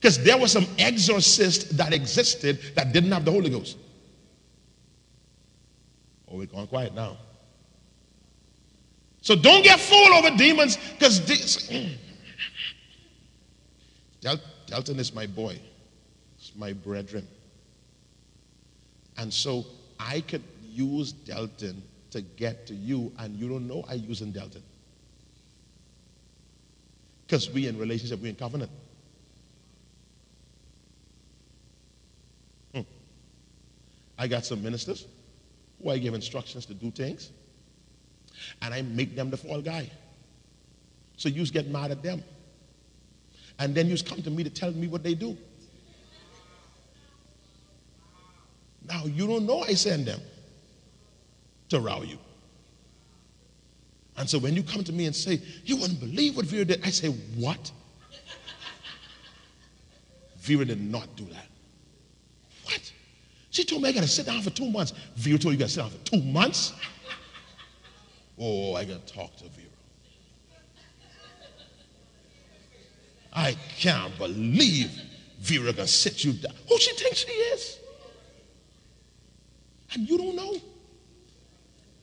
Because 0.00 0.22
there 0.22 0.38
was 0.38 0.52
some 0.52 0.66
exorcist 0.78 1.76
that 1.76 1.92
existed 1.92 2.58
that 2.74 2.92
didn't 2.92 3.12
have 3.12 3.24
the 3.24 3.32
Holy 3.32 3.50
Ghost. 3.50 3.76
Oh, 6.30 6.36
we're 6.38 6.46
going 6.46 6.66
quiet 6.68 6.94
now. 6.94 7.16
So 9.28 9.36
don't 9.36 9.62
get 9.62 9.78
fooled 9.78 10.08
over 10.12 10.34
demons 10.38 10.78
because 10.78 11.20
de- 11.20 11.98
Del- 14.22 14.40
Delton 14.66 14.98
is 14.98 15.12
my 15.12 15.26
boy, 15.26 15.60
it's 16.38 16.52
my 16.56 16.72
brethren. 16.72 17.28
And 19.18 19.30
so 19.30 19.66
I 20.00 20.22
could 20.22 20.42
use 20.72 21.12
Delton 21.12 21.82
to 22.12 22.22
get 22.22 22.66
to 22.68 22.74
you, 22.74 23.12
and 23.18 23.38
you 23.38 23.50
don't 23.50 23.68
know 23.68 23.84
I 23.86 23.94
using 23.96 24.32
Delton. 24.32 24.62
Because 27.26 27.50
we 27.50 27.66
in 27.66 27.76
relationship, 27.76 28.22
we 28.22 28.30
in 28.30 28.34
covenant. 28.34 28.70
Hmm. 32.72 32.80
I 34.16 34.26
got 34.26 34.46
some 34.46 34.62
ministers 34.62 35.04
who 35.82 35.90
I 35.90 35.98
give 35.98 36.14
instructions 36.14 36.64
to 36.64 36.72
do 36.72 36.90
things, 36.90 37.30
and 38.62 38.74
I 38.74 38.82
make 38.82 39.14
them 39.16 39.30
the 39.30 39.36
fall 39.36 39.60
guy. 39.60 39.90
So 41.16 41.28
you 41.28 41.44
get 41.46 41.68
mad 41.68 41.90
at 41.90 42.02
them. 42.02 42.22
And 43.58 43.74
then 43.74 43.88
you 43.88 43.96
come 44.02 44.22
to 44.22 44.30
me 44.30 44.44
to 44.44 44.50
tell 44.50 44.70
me 44.70 44.86
what 44.86 45.02
they 45.02 45.14
do. 45.14 45.36
Now 48.86 49.04
you 49.04 49.26
don't 49.26 49.46
know 49.46 49.60
I 49.60 49.74
send 49.74 50.06
them 50.06 50.20
to 51.68 51.80
row 51.80 52.02
you. 52.02 52.18
And 54.16 54.28
so 54.28 54.38
when 54.38 54.54
you 54.54 54.62
come 54.62 54.82
to 54.82 54.92
me 54.92 55.06
and 55.06 55.14
say, 55.14 55.40
you 55.64 55.76
wouldn't 55.76 56.00
believe 56.00 56.36
what 56.36 56.46
Vera 56.46 56.64
did, 56.64 56.84
I 56.84 56.90
say, 56.90 57.08
what? 57.08 57.70
Vera 60.38 60.64
did 60.64 60.80
not 60.80 61.14
do 61.14 61.24
that. 61.26 61.46
What? 62.64 62.92
She 63.50 63.64
told 63.64 63.82
me 63.82 63.90
I 63.90 63.92
got 63.92 64.02
to 64.02 64.08
sit 64.08 64.26
down 64.26 64.42
for 64.42 64.50
two 64.50 64.70
months. 64.70 64.92
Vera 65.14 65.38
told 65.38 65.52
you, 65.52 65.58
you 65.58 65.58
got 65.58 65.68
to 65.68 65.74
sit 65.74 65.80
down 65.82 65.90
for 65.90 65.98
two 65.98 66.22
months? 66.22 66.72
Oh, 68.40 68.74
I 68.74 68.84
to 68.84 68.98
talk 68.98 69.36
to 69.38 69.44
Vera. 69.44 69.66
I 73.32 73.56
can't 73.78 74.16
believe 74.16 74.90
Vera 75.40 75.72
gonna 75.72 75.86
sit 75.86 76.24
you 76.24 76.32
down. 76.32 76.54
Who 76.68 76.78
she 76.78 76.94
thinks 76.94 77.18
she 77.18 77.30
is? 77.30 77.78
And 79.92 80.08
you 80.08 80.18
don't 80.18 80.36
know. 80.36 80.56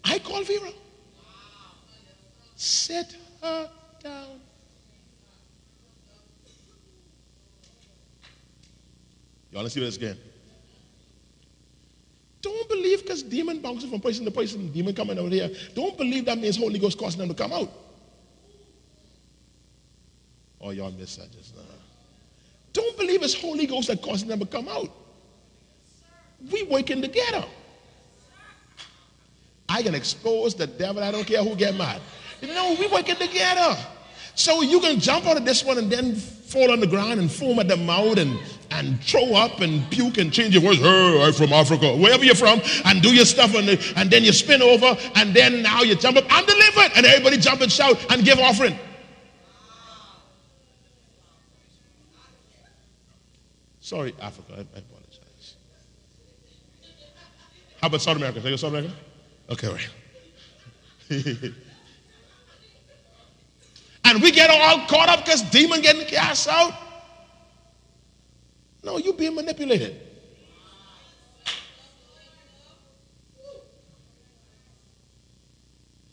I 0.04 0.20
call 0.20 0.44
Vera. 0.44 0.72
Sit 2.56 3.16
her 3.42 3.70
down. 4.02 4.40
Y'all 9.52 9.64
let's 9.64 9.74
see 9.74 9.80
this 9.80 9.98
again. 9.98 10.18
Don't 12.46 12.70
believe 12.70 13.02
because 13.02 13.24
demon 13.24 13.60
bouncing 13.60 13.90
from 13.90 14.00
person 14.00 14.24
to 14.24 14.30
person, 14.30 14.72
demon 14.72 14.94
coming 14.94 15.18
out 15.18 15.32
here. 15.32 15.50
Don't 15.74 15.98
believe 15.98 16.26
that 16.26 16.38
means 16.38 16.58
Holy 16.58 16.78
Ghost 16.78 16.96
causing 16.96 17.20
them 17.20 17.30
to 17.30 17.34
come 17.34 17.52
out. 17.52 17.72
Oh, 20.62 20.70
y'all 20.70 20.92
missed 20.92 21.18
that 21.18 21.32
just 21.32 21.56
now. 21.56 21.64
Don't 22.72 22.96
believe 23.00 23.24
it's 23.24 23.34
Holy 23.34 23.66
Ghost 23.66 23.88
that 23.88 24.00
causing 24.00 24.28
them 24.28 24.40
to 24.42 24.46
come 24.46 24.68
out. 24.68 24.92
We 26.52 26.62
working 26.64 27.02
together. 27.02 27.46
I 29.68 29.82
can 29.82 29.96
expose 29.96 30.54
the 30.54 30.68
devil. 30.68 31.02
I 31.02 31.10
don't 31.10 31.26
care 31.26 31.44
who 31.44 31.56
get 31.56 31.76
mad. 31.76 32.00
No, 32.44 32.76
we 32.80 32.86
working 32.90 33.16
together. 33.16 33.76
So 34.36 34.62
you 34.62 34.80
can 34.82 35.00
jump 35.00 35.26
out 35.26 35.38
of 35.38 35.46
this 35.46 35.66
one 35.66 35.80
and 35.80 35.92
then 35.92 36.14
fall 36.14 36.70
on 36.70 36.80
the 36.80 36.86
ground 36.86 37.20
and 37.20 37.32
foam 37.32 37.58
at 37.58 37.68
the 37.68 37.78
mouth 37.78 38.20
and, 38.20 38.38
and 38.76 39.02
throw 39.02 39.34
up 39.36 39.62
and 39.62 39.90
puke 39.90 40.18
and 40.18 40.34
change 40.34 40.54
your 40.54 40.62
voice. 40.62 40.78
Hey, 40.78 41.22
I'm 41.24 41.32
from 41.32 41.54
Africa, 41.54 41.96
wherever 41.96 42.26
you're 42.26 42.36
from, 42.36 42.62
and 42.84 43.02
do 43.02 43.14
your 43.14 43.24
stuff 43.26 43.56
and, 43.56 43.70
and 43.96 44.12
then 44.12 44.24
you 44.24 44.34
spin 44.34 44.62
over 44.62 44.98
and 45.16 45.34
then 45.34 45.62
now 45.62 45.82
you 45.82 45.96
jump 45.96 46.18
up. 46.18 46.26
I'm 46.30 46.46
delivered. 46.46 46.92
And 46.96 47.06
everybody 47.06 47.38
jump 47.38 47.62
and 47.62 47.72
shout 47.72 47.98
and 48.12 48.26
give 48.26 48.38
offering. 48.38 48.78
Sorry, 53.80 54.14
Africa. 54.20 54.54
I, 54.54 54.60
I 54.60 54.80
apologize. 54.80 55.56
How 57.80 57.88
about 57.88 58.02
South 58.02 58.18
America? 58.18 58.42
Can 58.42 58.50
go 58.50 58.56
South 58.58 58.72
America? 58.72 58.94
Okay, 59.52 59.68
right. 59.68 59.90
and 64.06 64.22
we 64.22 64.32
get 64.32 64.50
all 64.50 64.86
caught 64.88 65.08
up 65.08 65.24
because 65.24 65.44
demon 65.44 65.82
getting 65.82 66.06
cast 66.08 66.48
out. 66.50 66.74
No, 68.86 69.00
you're 69.00 69.16
being 69.16 69.34
manipulated. 69.34 70.00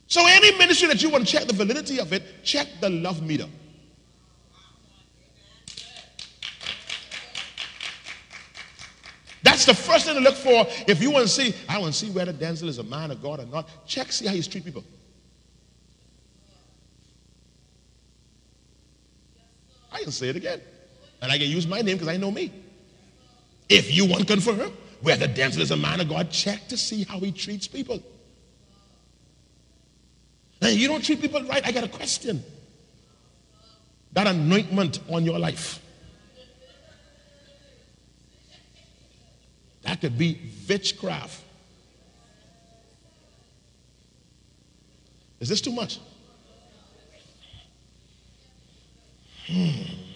So 0.06 0.26
any 0.26 0.56
ministry 0.56 0.88
that 0.88 1.02
you 1.02 1.10
want 1.10 1.26
to 1.26 1.30
check 1.30 1.46
the 1.46 1.52
validity 1.52 2.00
of 2.00 2.14
it, 2.14 2.42
check 2.42 2.66
the 2.80 2.88
love 2.88 3.22
meter. 3.22 3.46
That's 9.42 9.66
the 9.66 9.74
first 9.74 10.06
thing 10.06 10.14
to 10.14 10.20
look 10.20 10.36
for 10.36 10.66
if 10.88 11.02
you 11.02 11.10
want 11.10 11.26
to 11.26 11.32
see. 11.32 11.54
I 11.68 11.78
want 11.78 11.92
to 11.92 11.98
see 11.98 12.10
whether 12.10 12.32
Denczil 12.32 12.68
is 12.68 12.78
a 12.78 12.82
man 12.82 13.10
of 13.10 13.22
God 13.22 13.40
or 13.40 13.46
not. 13.46 13.68
Check, 13.86 14.12
see 14.12 14.26
how 14.26 14.32
he 14.32 14.42
treats 14.42 14.64
people. 14.64 14.84
I 19.90 20.02
can 20.02 20.10
say 20.10 20.30
it 20.30 20.36
again. 20.36 20.62
And 21.20 21.30
I 21.30 21.36
can 21.36 21.48
use 21.48 21.66
my 21.66 21.82
name 21.82 21.96
because 21.96 22.08
I 22.08 22.16
know 22.16 22.30
me. 22.30 22.61
If 23.72 23.90
you 23.90 24.04
want 24.04 24.20
to 24.20 24.26
confirm 24.26 24.70
whether 25.00 25.26
Denczil 25.26 25.60
is 25.60 25.70
a 25.70 25.76
man 25.78 25.98
of 26.02 26.08
God, 26.10 26.30
check 26.30 26.68
to 26.68 26.76
see 26.76 27.04
how 27.04 27.18
he 27.18 27.32
treats 27.32 27.66
people. 27.66 28.02
And 30.60 30.76
you 30.76 30.88
don't 30.88 31.02
treat 31.02 31.22
people 31.22 31.42
right, 31.44 31.66
I 31.66 31.72
got 31.72 31.82
a 31.82 31.88
question. 31.88 32.44
That 34.12 34.26
anointment 34.26 35.00
on 35.08 35.24
your 35.24 35.38
life. 35.38 35.80
That 39.80 40.02
could 40.02 40.18
be 40.18 40.38
witchcraft. 40.68 41.42
Is 45.40 45.48
this 45.48 45.62
too 45.62 45.72
much? 45.72 45.98
Hmm. 49.46 50.11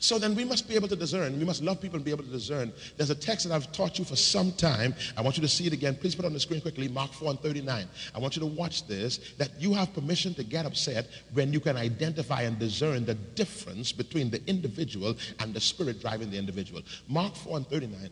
So 0.00 0.18
then 0.18 0.34
we 0.34 0.44
must 0.44 0.68
be 0.68 0.76
able 0.76 0.86
to 0.88 0.96
discern. 0.96 1.36
We 1.38 1.44
must 1.44 1.62
love 1.62 1.80
people 1.80 1.96
and 1.96 2.04
be 2.04 2.12
able 2.12 2.22
to 2.22 2.30
discern. 2.30 2.72
There's 2.96 3.10
a 3.10 3.16
text 3.16 3.48
that 3.48 3.54
I've 3.54 3.70
taught 3.72 3.98
you 3.98 4.04
for 4.04 4.14
some 4.14 4.52
time. 4.52 4.94
I 5.16 5.22
want 5.22 5.36
you 5.36 5.42
to 5.42 5.48
see 5.48 5.66
it 5.66 5.72
again. 5.72 5.96
Please 5.96 6.14
put 6.14 6.24
it 6.24 6.28
on 6.28 6.32
the 6.32 6.40
screen 6.40 6.60
quickly. 6.60 6.86
Mark 6.88 7.12
4 7.12 7.30
and 7.30 7.40
39. 7.40 7.88
I 8.14 8.18
want 8.18 8.36
you 8.36 8.40
to 8.40 8.46
watch 8.46 8.86
this. 8.86 9.18
That 9.38 9.60
you 9.60 9.74
have 9.74 9.92
permission 9.92 10.34
to 10.34 10.44
get 10.44 10.66
upset 10.66 11.08
when 11.32 11.52
you 11.52 11.58
can 11.58 11.76
identify 11.76 12.42
and 12.42 12.58
discern 12.58 13.04
the 13.04 13.14
difference 13.14 13.90
between 13.90 14.30
the 14.30 14.40
individual 14.46 15.16
and 15.40 15.52
the 15.52 15.60
spirit 15.60 16.00
driving 16.00 16.30
the 16.30 16.38
individual. 16.38 16.82
Mark 17.08 17.34
4 17.34 17.56
and 17.56 17.66
39. 17.66 18.10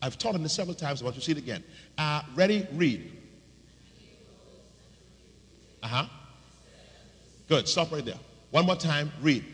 I've 0.00 0.16
taught 0.16 0.34
on 0.34 0.42
this 0.42 0.54
several 0.54 0.74
times. 0.74 1.02
I 1.02 1.04
want 1.04 1.16
you 1.16 1.20
to 1.20 1.26
see 1.26 1.32
it 1.32 1.38
again. 1.38 1.62
Uh, 1.98 2.22
ready? 2.34 2.66
Read. 2.72 3.12
Uh 5.82 5.86
huh. 5.86 6.06
Good. 7.48 7.68
Stop 7.68 7.92
right 7.92 8.04
there. 8.04 8.18
One 8.52 8.64
more 8.64 8.76
time. 8.76 9.12
Read. 9.20 9.44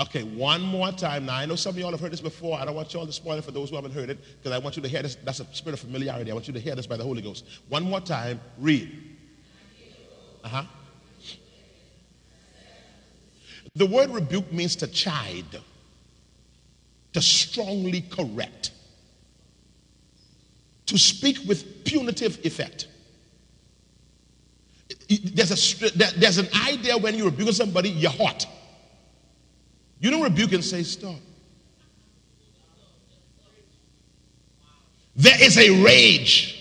Okay, 0.00 0.22
one 0.22 0.62
more 0.62 0.92
time. 0.92 1.26
Now, 1.26 1.36
I 1.36 1.44
know 1.44 1.56
some 1.56 1.74
of 1.74 1.78
y'all 1.78 1.90
have 1.90 2.00
heard 2.00 2.12
this 2.12 2.22
before. 2.22 2.58
I 2.58 2.64
don't 2.64 2.74
want 2.74 2.94
y'all 2.94 3.04
to 3.04 3.12
spoil 3.12 3.36
it 3.36 3.44
for 3.44 3.50
those 3.50 3.68
who 3.68 3.76
haven't 3.76 3.92
heard 3.92 4.08
it 4.08 4.18
because 4.38 4.50
I 4.50 4.58
want 4.58 4.74
you 4.76 4.82
to 4.82 4.88
hear 4.88 5.02
this. 5.02 5.16
That's 5.16 5.40
a 5.40 5.46
spirit 5.52 5.74
of 5.74 5.80
familiarity. 5.80 6.30
I 6.30 6.34
want 6.34 6.46
you 6.46 6.54
to 6.54 6.60
hear 6.60 6.74
this 6.74 6.86
by 6.86 6.96
the 6.96 7.04
Holy 7.04 7.20
Ghost. 7.20 7.44
One 7.68 7.82
more 7.82 8.00
time. 8.00 8.40
Read. 8.56 9.16
Uh 10.42 10.48
huh. 10.48 10.62
The 13.74 13.84
word 13.84 14.08
rebuke 14.10 14.50
means 14.50 14.74
to 14.76 14.86
chide, 14.86 15.60
to 17.12 17.20
strongly 17.20 18.00
correct, 18.00 18.72
to 20.86 20.96
speak 20.96 21.40
with 21.46 21.84
punitive 21.84 22.44
effect. 22.44 22.88
There's, 25.08 25.74
a, 25.74 25.98
there's 26.18 26.38
an 26.38 26.48
idea 26.66 26.96
when 26.96 27.16
you 27.16 27.26
rebuke 27.26 27.52
somebody, 27.52 27.90
you're 27.90 28.10
hot. 28.10 28.46
You 30.00 30.10
don't 30.10 30.22
rebuke 30.22 30.52
and 30.52 30.64
say, 30.64 30.82
Stop. 30.82 31.16
There 35.14 35.42
is 35.42 35.58
a 35.58 35.84
rage. 35.84 36.56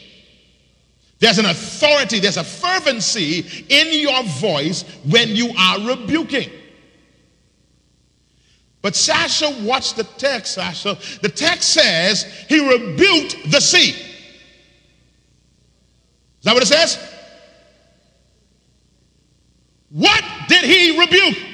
There's 1.20 1.38
an 1.38 1.46
authority, 1.46 2.20
there's 2.20 2.38
a 2.38 2.44
fervency 2.44 3.40
in 3.70 4.02
your 4.02 4.24
voice 4.24 4.84
when 5.06 5.30
you 5.30 5.54
are 5.58 5.80
rebuking. 5.96 6.50
But 8.82 8.96
Sasha, 8.96 9.54
watch 9.64 9.96
the 9.96 10.06
text, 10.06 10.54
Sasha. 10.54 10.98
The 11.22 11.28
text 11.28 11.74
says 11.74 12.24
he 12.48 12.66
rebuked 12.66 13.52
the 13.52 13.60
sea. 13.60 13.90
Is 13.90 14.06
that 16.44 16.54
what 16.54 16.64
it 16.64 16.68
says? 16.68 16.98
What 19.90 20.24
did 20.48 20.64
he 20.64 20.98
rebuke? 20.98 21.49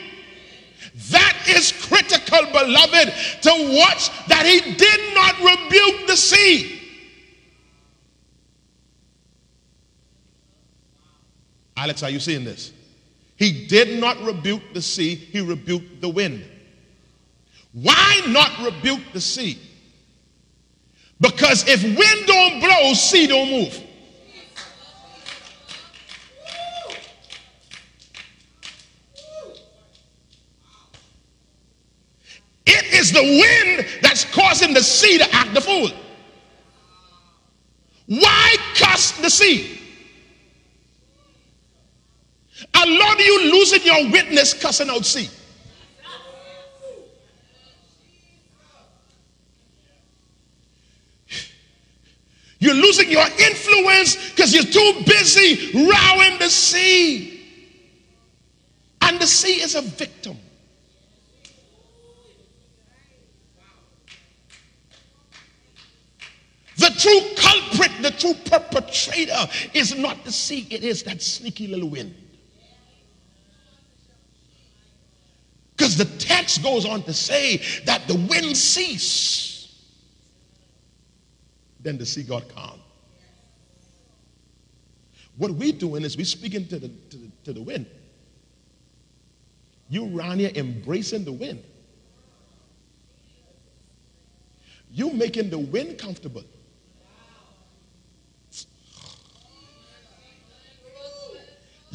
That 1.12 1.38
is 1.48 1.72
critical, 1.72 2.46
beloved, 2.52 3.14
to 3.42 3.78
watch 3.78 4.10
that 4.28 4.46
he 4.46 4.74
did 4.76 5.14
not 5.14 5.38
rebuke 5.40 6.08
the 6.08 6.16
sea. 6.16 6.82
Alex, 11.78 12.04
are 12.04 12.10
you 12.10 12.20
seeing 12.20 12.44
this? 12.46 12.72
He 13.36 13.68
did 13.68 14.00
not 14.00 14.22
rebuke 14.22 14.62
the 14.74 14.82
sea, 14.82 15.16
he 15.16 15.42
rebuked 15.42 16.02
the 16.02 16.10
wind. 16.10 16.44
Why 17.74 18.22
not 18.30 18.58
rebuke 18.64 19.02
the 19.12 19.20
sea? 19.20 19.60
Because 21.20 21.68
if 21.68 21.84
wind 21.84 22.28
don't 22.28 22.62
blow, 22.62 22.94
sea 22.94 23.28
don't 23.28 23.50
move. 23.50 23.84
The 33.16 33.22
wind 33.22 33.88
that's 34.02 34.26
causing 34.26 34.74
the 34.74 34.84
sea 34.84 35.18
to 35.18 35.36
act 35.36 35.54
the 35.54 35.62
fool. 35.62 35.90
Why 38.08 38.56
cuss 38.76 39.14
the 39.14 39.30
sea? 39.30 39.80
A 42.74 42.86
lot 42.86 43.20
of 43.20 43.26
you 43.26 43.52
losing 43.52 43.84
your 43.84 44.12
witness 44.12 44.54
cussing 44.54 44.90
out 44.90 45.06
sea. 45.06 45.30
You're 52.60 52.76
losing 52.76 53.12
your 53.12 53.26
influence 53.28 54.32
because 54.32 54.54
you're 54.54 54.64
too 54.64 55.04
busy 55.06 55.72
rowing 55.74 56.40
the 56.40 56.50
sea. 56.50 57.32
And 59.02 59.20
the 59.20 59.28
sea 59.28 59.62
is 59.62 59.76
a 59.76 59.82
victim. 59.82 60.38
True 67.06 67.22
culprit, 67.36 67.92
the 68.02 68.12
true 68.12 68.34
perpetrator 68.34 69.48
is 69.74 69.96
not 69.96 70.24
the 70.24 70.32
sea, 70.32 70.68
it 70.72 70.84
is 70.84 71.04
that 71.04 71.22
sneaky 71.22 71.68
little 71.68 71.90
wind. 71.90 72.16
Because 75.78 75.98
the 75.98 76.06
text 76.18 76.64
goes 76.64 76.86
on 76.86 77.04
to 77.04 77.14
say 77.14 77.58
that 77.86 78.08
the 78.08 78.16
wind 78.16 78.58
ceased, 78.58 79.74
then 81.80 81.98
the 81.98 82.06
sea 82.06 82.24
got 82.24 82.48
calm. 82.50 82.80
What 85.38 85.52
we're 85.52 85.74
doing 85.74 86.04
is 86.04 86.18
we're 86.18 86.26
speaking 86.26 86.68
to 86.70 86.80
the, 86.80 86.88
to 86.88 87.18
the, 87.18 87.32
to 87.44 87.54
the 87.54 87.62
wind. 87.62 87.86
You 89.90 90.18
around 90.18 90.40
here 90.40 90.52
embracing 90.56 91.26
the 91.26 91.34
wind. 91.34 91.62
You 94.92 95.12
making 95.12 95.50
the 95.50 95.60
wind 95.60 96.00
comfortable. 96.00 96.46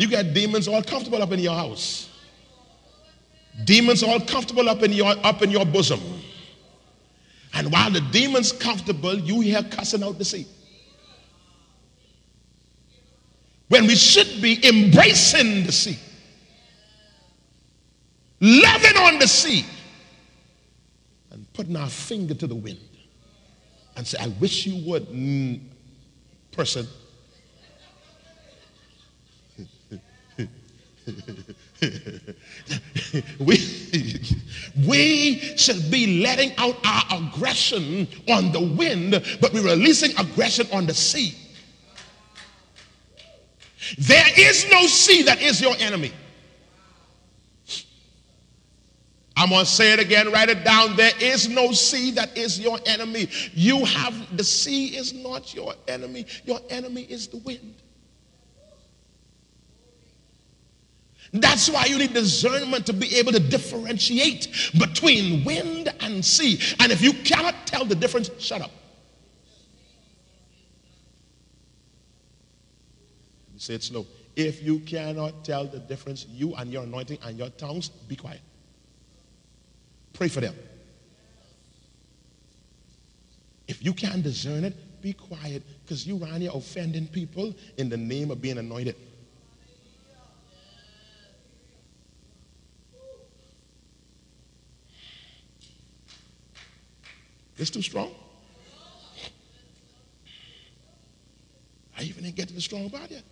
You 0.01 0.09
got 0.09 0.33
demons 0.33 0.67
all 0.67 0.83
comfortable 0.83 1.23
up 1.23 1.31
in 1.31 1.41
your 1.41 1.55
house. 1.55 2.09
Demons 3.65 4.03
all 4.03 4.19
comfortable 4.19 4.67
up 4.67 4.83
in 4.83 4.95
your 4.95 5.15
up 5.23 5.43
in 5.43 5.51
your 5.51 5.67
bosom. 5.67 6.01
And 7.53 7.71
while 7.71 7.91
the 7.91 8.01
demon's 8.01 8.51
comfortable, 8.51 9.15
you 9.19 9.43
hear 9.43 9.63
cussing 9.63 10.03
out 10.03 10.17
the 10.17 10.25
sea. 10.25 10.47
When 13.69 13.87
we 13.87 13.95
should 13.95 14.41
be 14.41 14.67
embracing 14.67 15.65
the 15.65 15.73
sea, 15.73 15.99
loving 18.41 18.97
on 18.97 19.19
the 19.19 19.29
sea, 19.29 19.67
and 21.31 21.53
putting 21.53 21.77
our 21.77 21.91
finger 21.91 22.33
to 22.33 22.47
the 22.47 22.55
wind 22.55 22.81
and 23.97 24.07
say, 24.07 24.17
I 24.19 24.29
wish 24.29 24.65
you 24.65 24.83
would, 24.91 25.09
mm, 25.09 25.61
person. 26.53 26.87
we, 33.39 33.59
we 34.87 35.39
should 35.57 35.91
be 35.91 36.21
letting 36.23 36.53
out 36.57 36.77
our 36.85 37.05
aggression 37.19 38.07
on 38.29 38.53
the 38.53 38.61
wind, 38.61 39.13
but 39.41 39.53
we're 39.53 39.65
releasing 39.65 40.17
aggression 40.19 40.67
on 40.73 40.87
the 40.87 40.95
sea. 40.95 41.35
There 43.99 44.27
is 44.37 44.71
no 44.71 44.87
sea 44.87 45.23
that 45.23 45.41
is 45.43 45.61
your 45.61 45.75
enemy. 45.79 46.13
I'm 49.37 49.49
going 49.49 49.65
to 49.65 49.71
say 49.71 49.95
it 49.95 49.99
again, 49.99 50.31
write 50.31 50.51
it 50.51 50.65
down. 50.65 50.97
There 50.97 51.13
is 51.19 51.49
no 51.49 51.73
sea 51.73 52.11
that 52.11 52.37
is 52.37 52.61
your 52.61 52.79
enemy. 52.85 53.29
You 53.55 53.87
have, 53.87 54.37
the 54.37 54.45
sea 54.45 54.89
is 54.89 55.15
not 55.15 55.55
your 55.55 55.75
enemy. 55.89 56.27
Your 56.45 56.61
enemy 56.69 57.03
is 57.03 57.27
the 57.27 57.39
wind. 57.39 57.75
That's 61.33 61.71
why 61.71 61.85
you 61.85 61.99
need 61.99 62.13
discernment 62.13 62.87
to 62.87 62.93
be 62.93 63.17
able 63.17 63.33
to 63.33 63.39
differentiate 63.39 64.49
between 64.79 65.45
wind 65.45 65.93
and 66.01 66.25
sea. 66.25 66.59
And 66.81 66.91
if 66.91 67.01
you 67.01 67.13
cannot 67.13 67.67
tell 67.67 67.85
the 67.85 67.95
difference, 67.95 68.31
shut 68.39 68.61
up. 68.61 68.71
Say 73.57 73.75
it 73.75 73.83
slow. 73.85 74.07
If 74.35 74.63
you 74.63 74.81
cannot 74.81 75.45
tell 75.45 75.67
the 75.67 75.79
difference, 75.79 76.27
you 76.31 76.55
and 76.55 76.73
your 76.73 76.83
anointing 76.83 77.19
and 77.23 77.39
your 77.39 77.51
tongues, 77.51 77.91
be 77.91 78.17
quiet. 78.17 78.41
Pray 80.15 80.29
for 80.29 80.41
them. 80.41 80.55
If 83.69 83.85
you 83.85 83.93
can't 83.93 84.23
discern 84.23 84.65
it, 84.65 84.75
be 85.01 85.13
quiet 85.13 85.63
because 85.85 86.07
you 86.07 86.21
around 86.23 86.41
here 86.41 86.51
offending 86.53 87.07
people 87.07 87.55
in 87.77 87.89
the 87.89 87.97
name 87.97 88.31
of 88.31 88.41
being 88.41 88.59
anointed. 88.59 88.97
It's 97.61 97.69
too 97.69 97.83
strong. 97.83 98.11
I 101.99 102.03
even 102.05 102.25
didn't 102.25 102.37
get 102.37 102.49
to 102.49 102.55
the 102.55 102.61
strong 102.63 102.89
part 102.89 103.11
yet. 103.11 103.23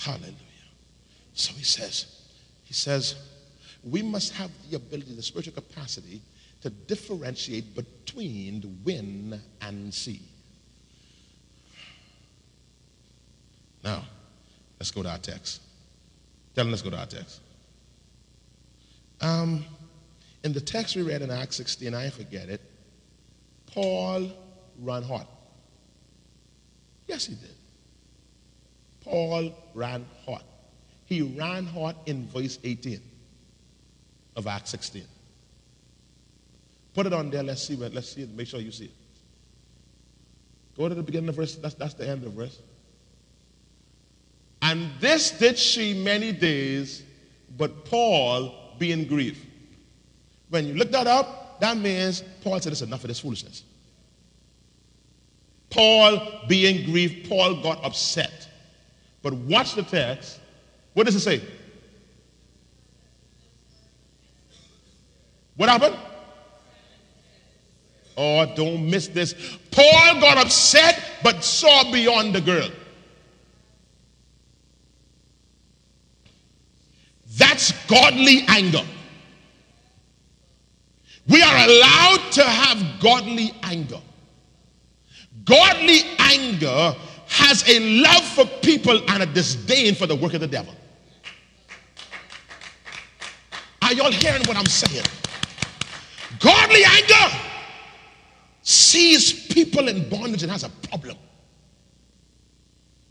Hallelujah. 0.00 0.34
So 1.34 1.52
he 1.52 1.62
says, 1.62 2.22
he 2.64 2.74
says, 2.74 3.14
we 3.84 4.02
must 4.02 4.32
have 4.32 4.50
the 4.68 4.76
ability, 4.76 5.14
the 5.14 5.22
spiritual 5.22 5.54
capacity 5.54 6.20
to 6.62 6.70
differentiate 6.70 7.76
between 7.76 8.62
the 8.62 8.70
wind 8.84 9.40
and 9.60 9.94
sea. 9.94 10.22
Now, 13.84 14.02
let's 14.80 14.90
go 14.90 15.04
to 15.04 15.08
our 15.08 15.18
text. 15.18 15.60
Tell 16.56 16.64
them, 16.64 16.72
let's 16.72 16.82
go 16.82 16.90
to 16.90 16.98
our 16.98 17.06
text. 17.06 17.40
Um, 19.22 19.64
in 20.42 20.52
the 20.52 20.60
text 20.60 20.96
we 20.96 21.02
read 21.02 21.22
in 21.22 21.30
Acts 21.30 21.56
16, 21.56 21.94
I 21.94 22.10
forget 22.10 22.48
it, 22.48 22.60
Paul 23.66 24.30
ran 24.80 25.02
hot. 25.02 25.28
Yes, 27.06 27.26
he 27.26 27.34
did. 27.34 27.54
Paul 29.04 29.52
ran 29.74 30.04
hot. 30.26 30.44
He 31.06 31.22
ran 31.22 31.66
hot 31.66 31.96
in 32.06 32.26
verse 32.26 32.58
18 32.64 33.00
of 34.36 34.46
Acts 34.46 34.70
16. 34.70 35.04
Put 36.94 37.06
it 37.06 37.12
on 37.12 37.30
there. 37.30 37.42
Let's 37.42 37.62
see. 37.62 37.76
Let's 37.76 38.12
see 38.12 38.22
it. 38.22 38.30
Make 38.30 38.48
sure 38.48 38.60
you 38.60 38.72
see 38.72 38.86
it. 38.86 38.92
Go 40.76 40.88
to 40.88 40.94
the 40.94 41.02
beginning 41.02 41.28
of 41.28 41.36
verse. 41.36 41.56
That's, 41.56 41.74
that's 41.74 41.94
the 41.94 42.08
end 42.08 42.24
of 42.24 42.32
verse. 42.32 42.58
And 44.60 44.90
this 45.00 45.30
did 45.32 45.58
she 45.58 45.92
many 45.92 46.32
days, 46.32 47.02
but 47.56 47.84
Paul 47.84 48.61
being 48.82 49.06
grieved. 49.06 49.38
When 50.48 50.66
you 50.66 50.74
look 50.74 50.90
that 50.90 51.06
up, 51.06 51.60
that 51.60 51.76
means 51.76 52.24
Paul 52.42 52.58
said, 52.58 52.72
"It's 52.72 52.82
enough 52.82 53.04
of 53.04 53.08
this 53.08 53.20
foolishness." 53.20 53.62
Paul 55.70 56.40
being 56.48 56.84
grieved, 56.90 57.28
Paul 57.28 57.62
got 57.62 57.84
upset. 57.84 58.48
But 59.22 59.34
watch 59.34 59.76
the 59.76 59.84
text. 59.84 60.40
What 60.94 61.06
does 61.06 61.14
it 61.14 61.20
say? 61.20 61.40
What 65.56 65.68
happened? 65.68 65.96
Oh, 68.16 68.52
don't 68.56 68.90
miss 68.90 69.06
this. 69.06 69.32
Paul 69.70 70.20
got 70.20 70.38
upset 70.44 71.00
but 71.22 71.44
saw 71.44 71.90
beyond 71.92 72.34
the 72.34 72.40
girl. 72.40 72.68
That's 77.36 77.72
godly 77.86 78.44
anger. 78.48 78.82
We 81.28 81.40
are 81.40 81.68
allowed 81.68 82.32
to 82.32 82.42
have 82.42 83.00
godly 83.00 83.52
anger. 83.62 84.00
Godly 85.44 86.00
anger 86.18 86.94
has 87.28 87.66
a 87.68 88.02
love 88.02 88.24
for 88.24 88.44
people 88.60 89.00
and 89.08 89.22
a 89.22 89.26
disdain 89.26 89.94
for 89.94 90.06
the 90.06 90.14
work 90.14 90.34
of 90.34 90.40
the 90.40 90.46
devil. 90.46 90.74
Are 93.80 93.92
y'all 93.94 94.12
hearing 94.12 94.42
what 94.44 94.56
I'm 94.56 94.66
saying? 94.66 95.04
Godly 96.38 96.82
anger 96.84 97.36
sees 98.62 99.46
people 99.46 99.88
in 99.88 100.08
bondage 100.08 100.42
and 100.42 100.52
has 100.52 100.64
a 100.64 100.68
problem 100.88 101.16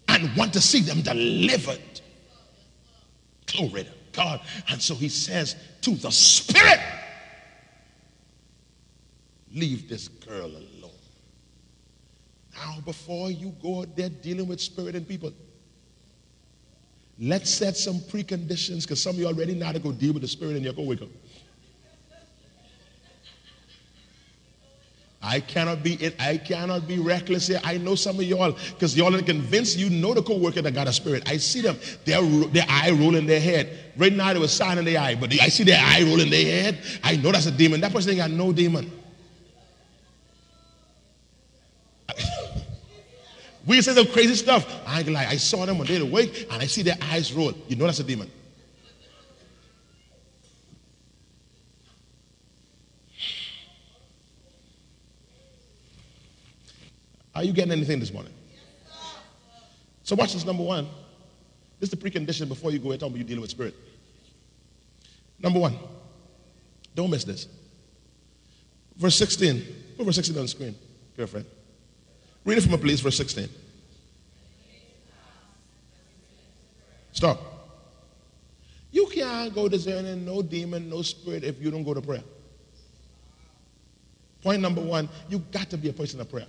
and 0.07 0.35
want 0.35 0.53
to 0.53 0.61
see 0.61 0.81
them 0.81 1.01
delivered. 1.01 1.81
Glory 3.47 3.83
to 3.83 4.00
God. 4.11 4.41
And 4.69 4.81
so 4.81 4.95
he 4.95 5.09
says 5.09 5.55
to 5.81 5.91
the 5.91 6.11
spirit, 6.11 6.79
leave 9.53 9.89
this 9.89 10.07
girl 10.07 10.47
alone. 10.47 10.91
Now, 12.55 12.77
before 12.85 13.31
you 13.31 13.55
go 13.61 13.81
out 13.81 13.95
there 13.95 14.09
dealing 14.09 14.47
with 14.47 14.61
spirit 14.61 14.95
and 14.95 15.07
people, 15.07 15.33
let's 17.19 17.49
set 17.49 17.75
some 17.77 17.99
preconditions 17.99 18.83
because 18.83 19.01
some 19.01 19.15
of 19.15 19.19
you 19.19 19.27
already 19.27 19.55
know 19.55 19.65
how 19.65 19.71
to 19.71 19.79
go 19.79 19.91
deal 19.91 20.13
with 20.13 20.21
the 20.21 20.27
spirit 20.27 20.55
in 20.55 20.63
your 20.63 20.73
co-worker. 20.73 21.07
I 25.23 25.39
cannot 25.39 25.83
be 25.83 25.93
it. 25.95 26.15
I 26.19 26.37
cannot 26.37 26.87
be 26.87 26.97
reckless 26.97 27.45
here. 27.47 27.61
I 27.63 27.77
know 27.77 27.93
some 27.93 28.15
of 28.15 28.23
y'all 28.23 28.53
because 28.53 28.97
y'all 28.97 29.15
are 29.15 29.21
convinced 29.21 29.77
you 29.77 29.89
know 29.91 30.15
the 30.15 30.23
co-worker 30.23 30.63
that 30.63 30.73
got 30.73 30.87
a 30.87 30.93
spirit. 30.93 31.29
I 31.29 31.37
see 31.37 31.61
them, 31.61 31.77
their 32.05 32.21
their 32.21 32.65
eye 32.67 32.89
rolling 32.89 33.27
their 33.27 33.39
head. 33.39 33.77
Right 33.95 34.11
now 34.11 34.33
they 34.33 34.39
were 34.39 34.47
signing 34.47 34.83
their 34.83 34.99
eye, 34.99 35.13
but 35.13 35.31
I 35.39 35.49
see 35.49 35.63
their 35.63 35.79
eye 35.79 36.01
rolling 36.03 36.31
their 36.31 36.63
head. 36.63 36.79
I 37.03 37.17
know 37.17 37.31
that's 37.31 37.45
a 37.45 37.51
demon. 37.51 37.81
That 37.81 37.93
person 37.93 38.11
ain't 38.11 38.19
got 38.19 38.31
no 38.31 38.51
demon. 38.51 38.91
we 43.67 43.79
say 43.83 43.93
some 43.93 44.07
crazy 44.07 44.33
stuff. 44.33 44.65
I 44.87 44.97
ain't 44.99 45.05
gonna. 45.05 45.19
I 45.19 45.37
saw 45.37 45.67
them 45.67 45.77
when 45.77 45.87
they 45.87 46.01
were 46.01 46.07
awake 46.07 46.47
and 46.51 46.59
I 46.63 46.65
see 46.65 46.81
their 46.81 46.97
eyes 46.99 47.31
roll. 47.31 47.53
You 47.67 47.75
know 47.75 47.85
that's 47.85 47.99
a 47.99 48.03
demon. 48.03 48.31
Are 57.33 57.43
you 57.43 57.53
getting 57.53 57.71
anything 57.71 57.99
this 57.99 58.11
morning? 58.11 58.33
So 60.03 60.15
watch 60.15 60.33
this 60.33 60.45
number 60.45 60.63
one. 60.63 60.87
This 61.79 61.91
is 61.91 61.97
the 61.97 62.09
precondition 62.09 62.47
before 62.47 62.71
you 62.71 62.79
go 62.79 62.91
talking 62.91 63.07
about 63.07 63.17
you 63.17 63.23
dealing 63.23 63.41
with 63.41 63.49
spirit. 63.49 63.75
Number 65.39 65.59
one, 65.59 65.77
don't 66.95 67.09
miss 67.09 67.23
this. 67.23 67.47
Verse 68.97 69.15
16. 69.15 69.63
Put 69.97 70.05
verse 70.05 70.15
16 70.15 70.35
on 70.35 70.41
the 70.43 70.47
screen, 70.47 70.75
girlfriend. 71.15 71.45
Read 72.43 72.57
it 72.57 72.61
from 72.61 72.73
a 72.73 72.77
please, 72.77 73.01
verse 73.01 73.17
16. 73.17 73.49
Stop. 77.13 77.39
You 78.91 79.07
can't 79.07 79.53
go 79.53 79.67
discerning 79.67 80.25
no 80.25 80.41
demon, 80.41 80.89
no 80.89 81.01
spirit 81.01 81.43
if 81.43 81.61
you 81.61 81.71
don't 81.71 81.83
go 81.83 81.93
to 81.93 82.01
prayer. 82.01 82.23
Point 84.43 84.61
number 84.61 84.81
one, 84.81 85.07
you 85.29 85.39
got 85.39 85.69
to 85.69 85.77
be 85.77 85.89
a 85.89 85.93
person 85.93 86.19
of 86.19 86.29
prayer. 86.29 86.47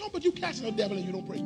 How 0.00 0.08
you 0.20 0.32
casting 0.32 0.68
out 0.68 0.76
devil 0.76 0.96
and 0.96 1.06
you 1.06 1.12
don't 1.12 1.26
pray? 1.26 1.42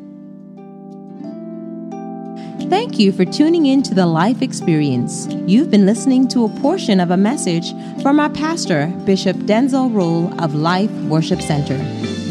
Thank 2.68 2.98
you 2.98 3.12
for 3.12 3.24
tuning 3.24 3.66
in 3.66 3.82
to 3.84 3.94
the 3.94 4.06
Life 4.06 4.42
Experience. 4.42 5.26
You've 5.46 5.70
been 5.70 5.86
listening 5.86 6.28
to 6.28 6.44
a 6.44 6.48
portion 6.60 7.00
of 7.00 7.10
a 7.10 7.16
message 7.16 7.70
from 8.02 8.20
our 8.20 8.30
pastor, 8.30 8.86
Bishop 9.04 9.36
Denczil 9.38 9.94
Rolle 9.94 10.32
of 10.42 10.54
Life 10.54 10.90
Worship 11.04 11.40
Center. 11.40 11.76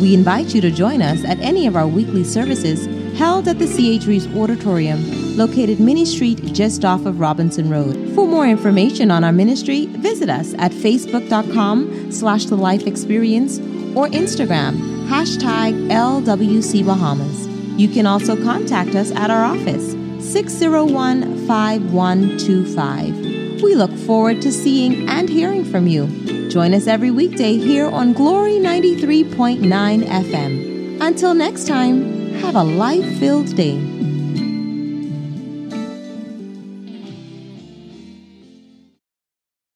We 0.01 0.13
invite 0.13 0.53
you 0.53 0.61
to 0.61 0.71
join 0.71 1.01
us 1.01 1.23
at 1.25 1.39
any 1.39 1.67
of 1.67 1.75
our 1.75 1.87
weekly 1.87 2.23
services 2.23 2.85
held 3.17 3.47
at 3.47 3.59
the 3.59 3.67
CH 3.67 4.05
Reeves 4.05 4.27
Auditorium, 4.35 5.37
located 5.37 5.79
Minnie 5.79 6.05
Street 6.05 6.53
just 6.53 6.85
off 6.85 7.05
of 7.05 7.19
Robinson 7.19 7.69
Road. 7.69 7.95
For 8.15 8.27
more 8.27 8.47
information 8.47 9.11
on 9.11 9.23
our 9.23 9.31
ministry, 9.31 9.85
visit 9.87 10.29
us 10.29 10.53
at 10.55 10.71
facebook.com 10.71 12.11
slash 12.11 12.45
the 12.45 12.57
life 12.57 12.87
experience 12.87 13.59
or 13.95 14.07
Instagram, 14.07 14.90
hashtag 15.11 15.75
LWC 15.89 16.85
Bahamas. 16.85 17.45
You 17.77 17.89
can 17.89 18.07
also 18.07 18.41
contact 18.41 18.95
us 18.95 19.11
at 19.11 19.29
our 19.29 19.43
office, 19.43 19.91
601 20.23 21.45
5125. 21.45 23.61
We 23.61 23.75
look 23.75 23.91
forward 23.91 24.41
to 24.41 24.53
seeing 24.53 25.09
and 25.09 25.27
hearing 25.27 25.65
from 25.65 25.87
you. 25.87 26.07
Join 26.47 26.73
us 26.73 26.87
every 26.87 27.11
weekday 27.11 27.57
here 27.57 27.89
on 27.89 28.13
Glory 28.13 28.53
93.9 28.53 29.59
FM. 30.07 31.01
Until 31.01 31.33
next 31.33 31.67
time, 31.67 32.31
have 32.35 32.55
a 32.55 32.63
life 32.63 33.19
filled 33.19 33.53
day. 33.53 34.00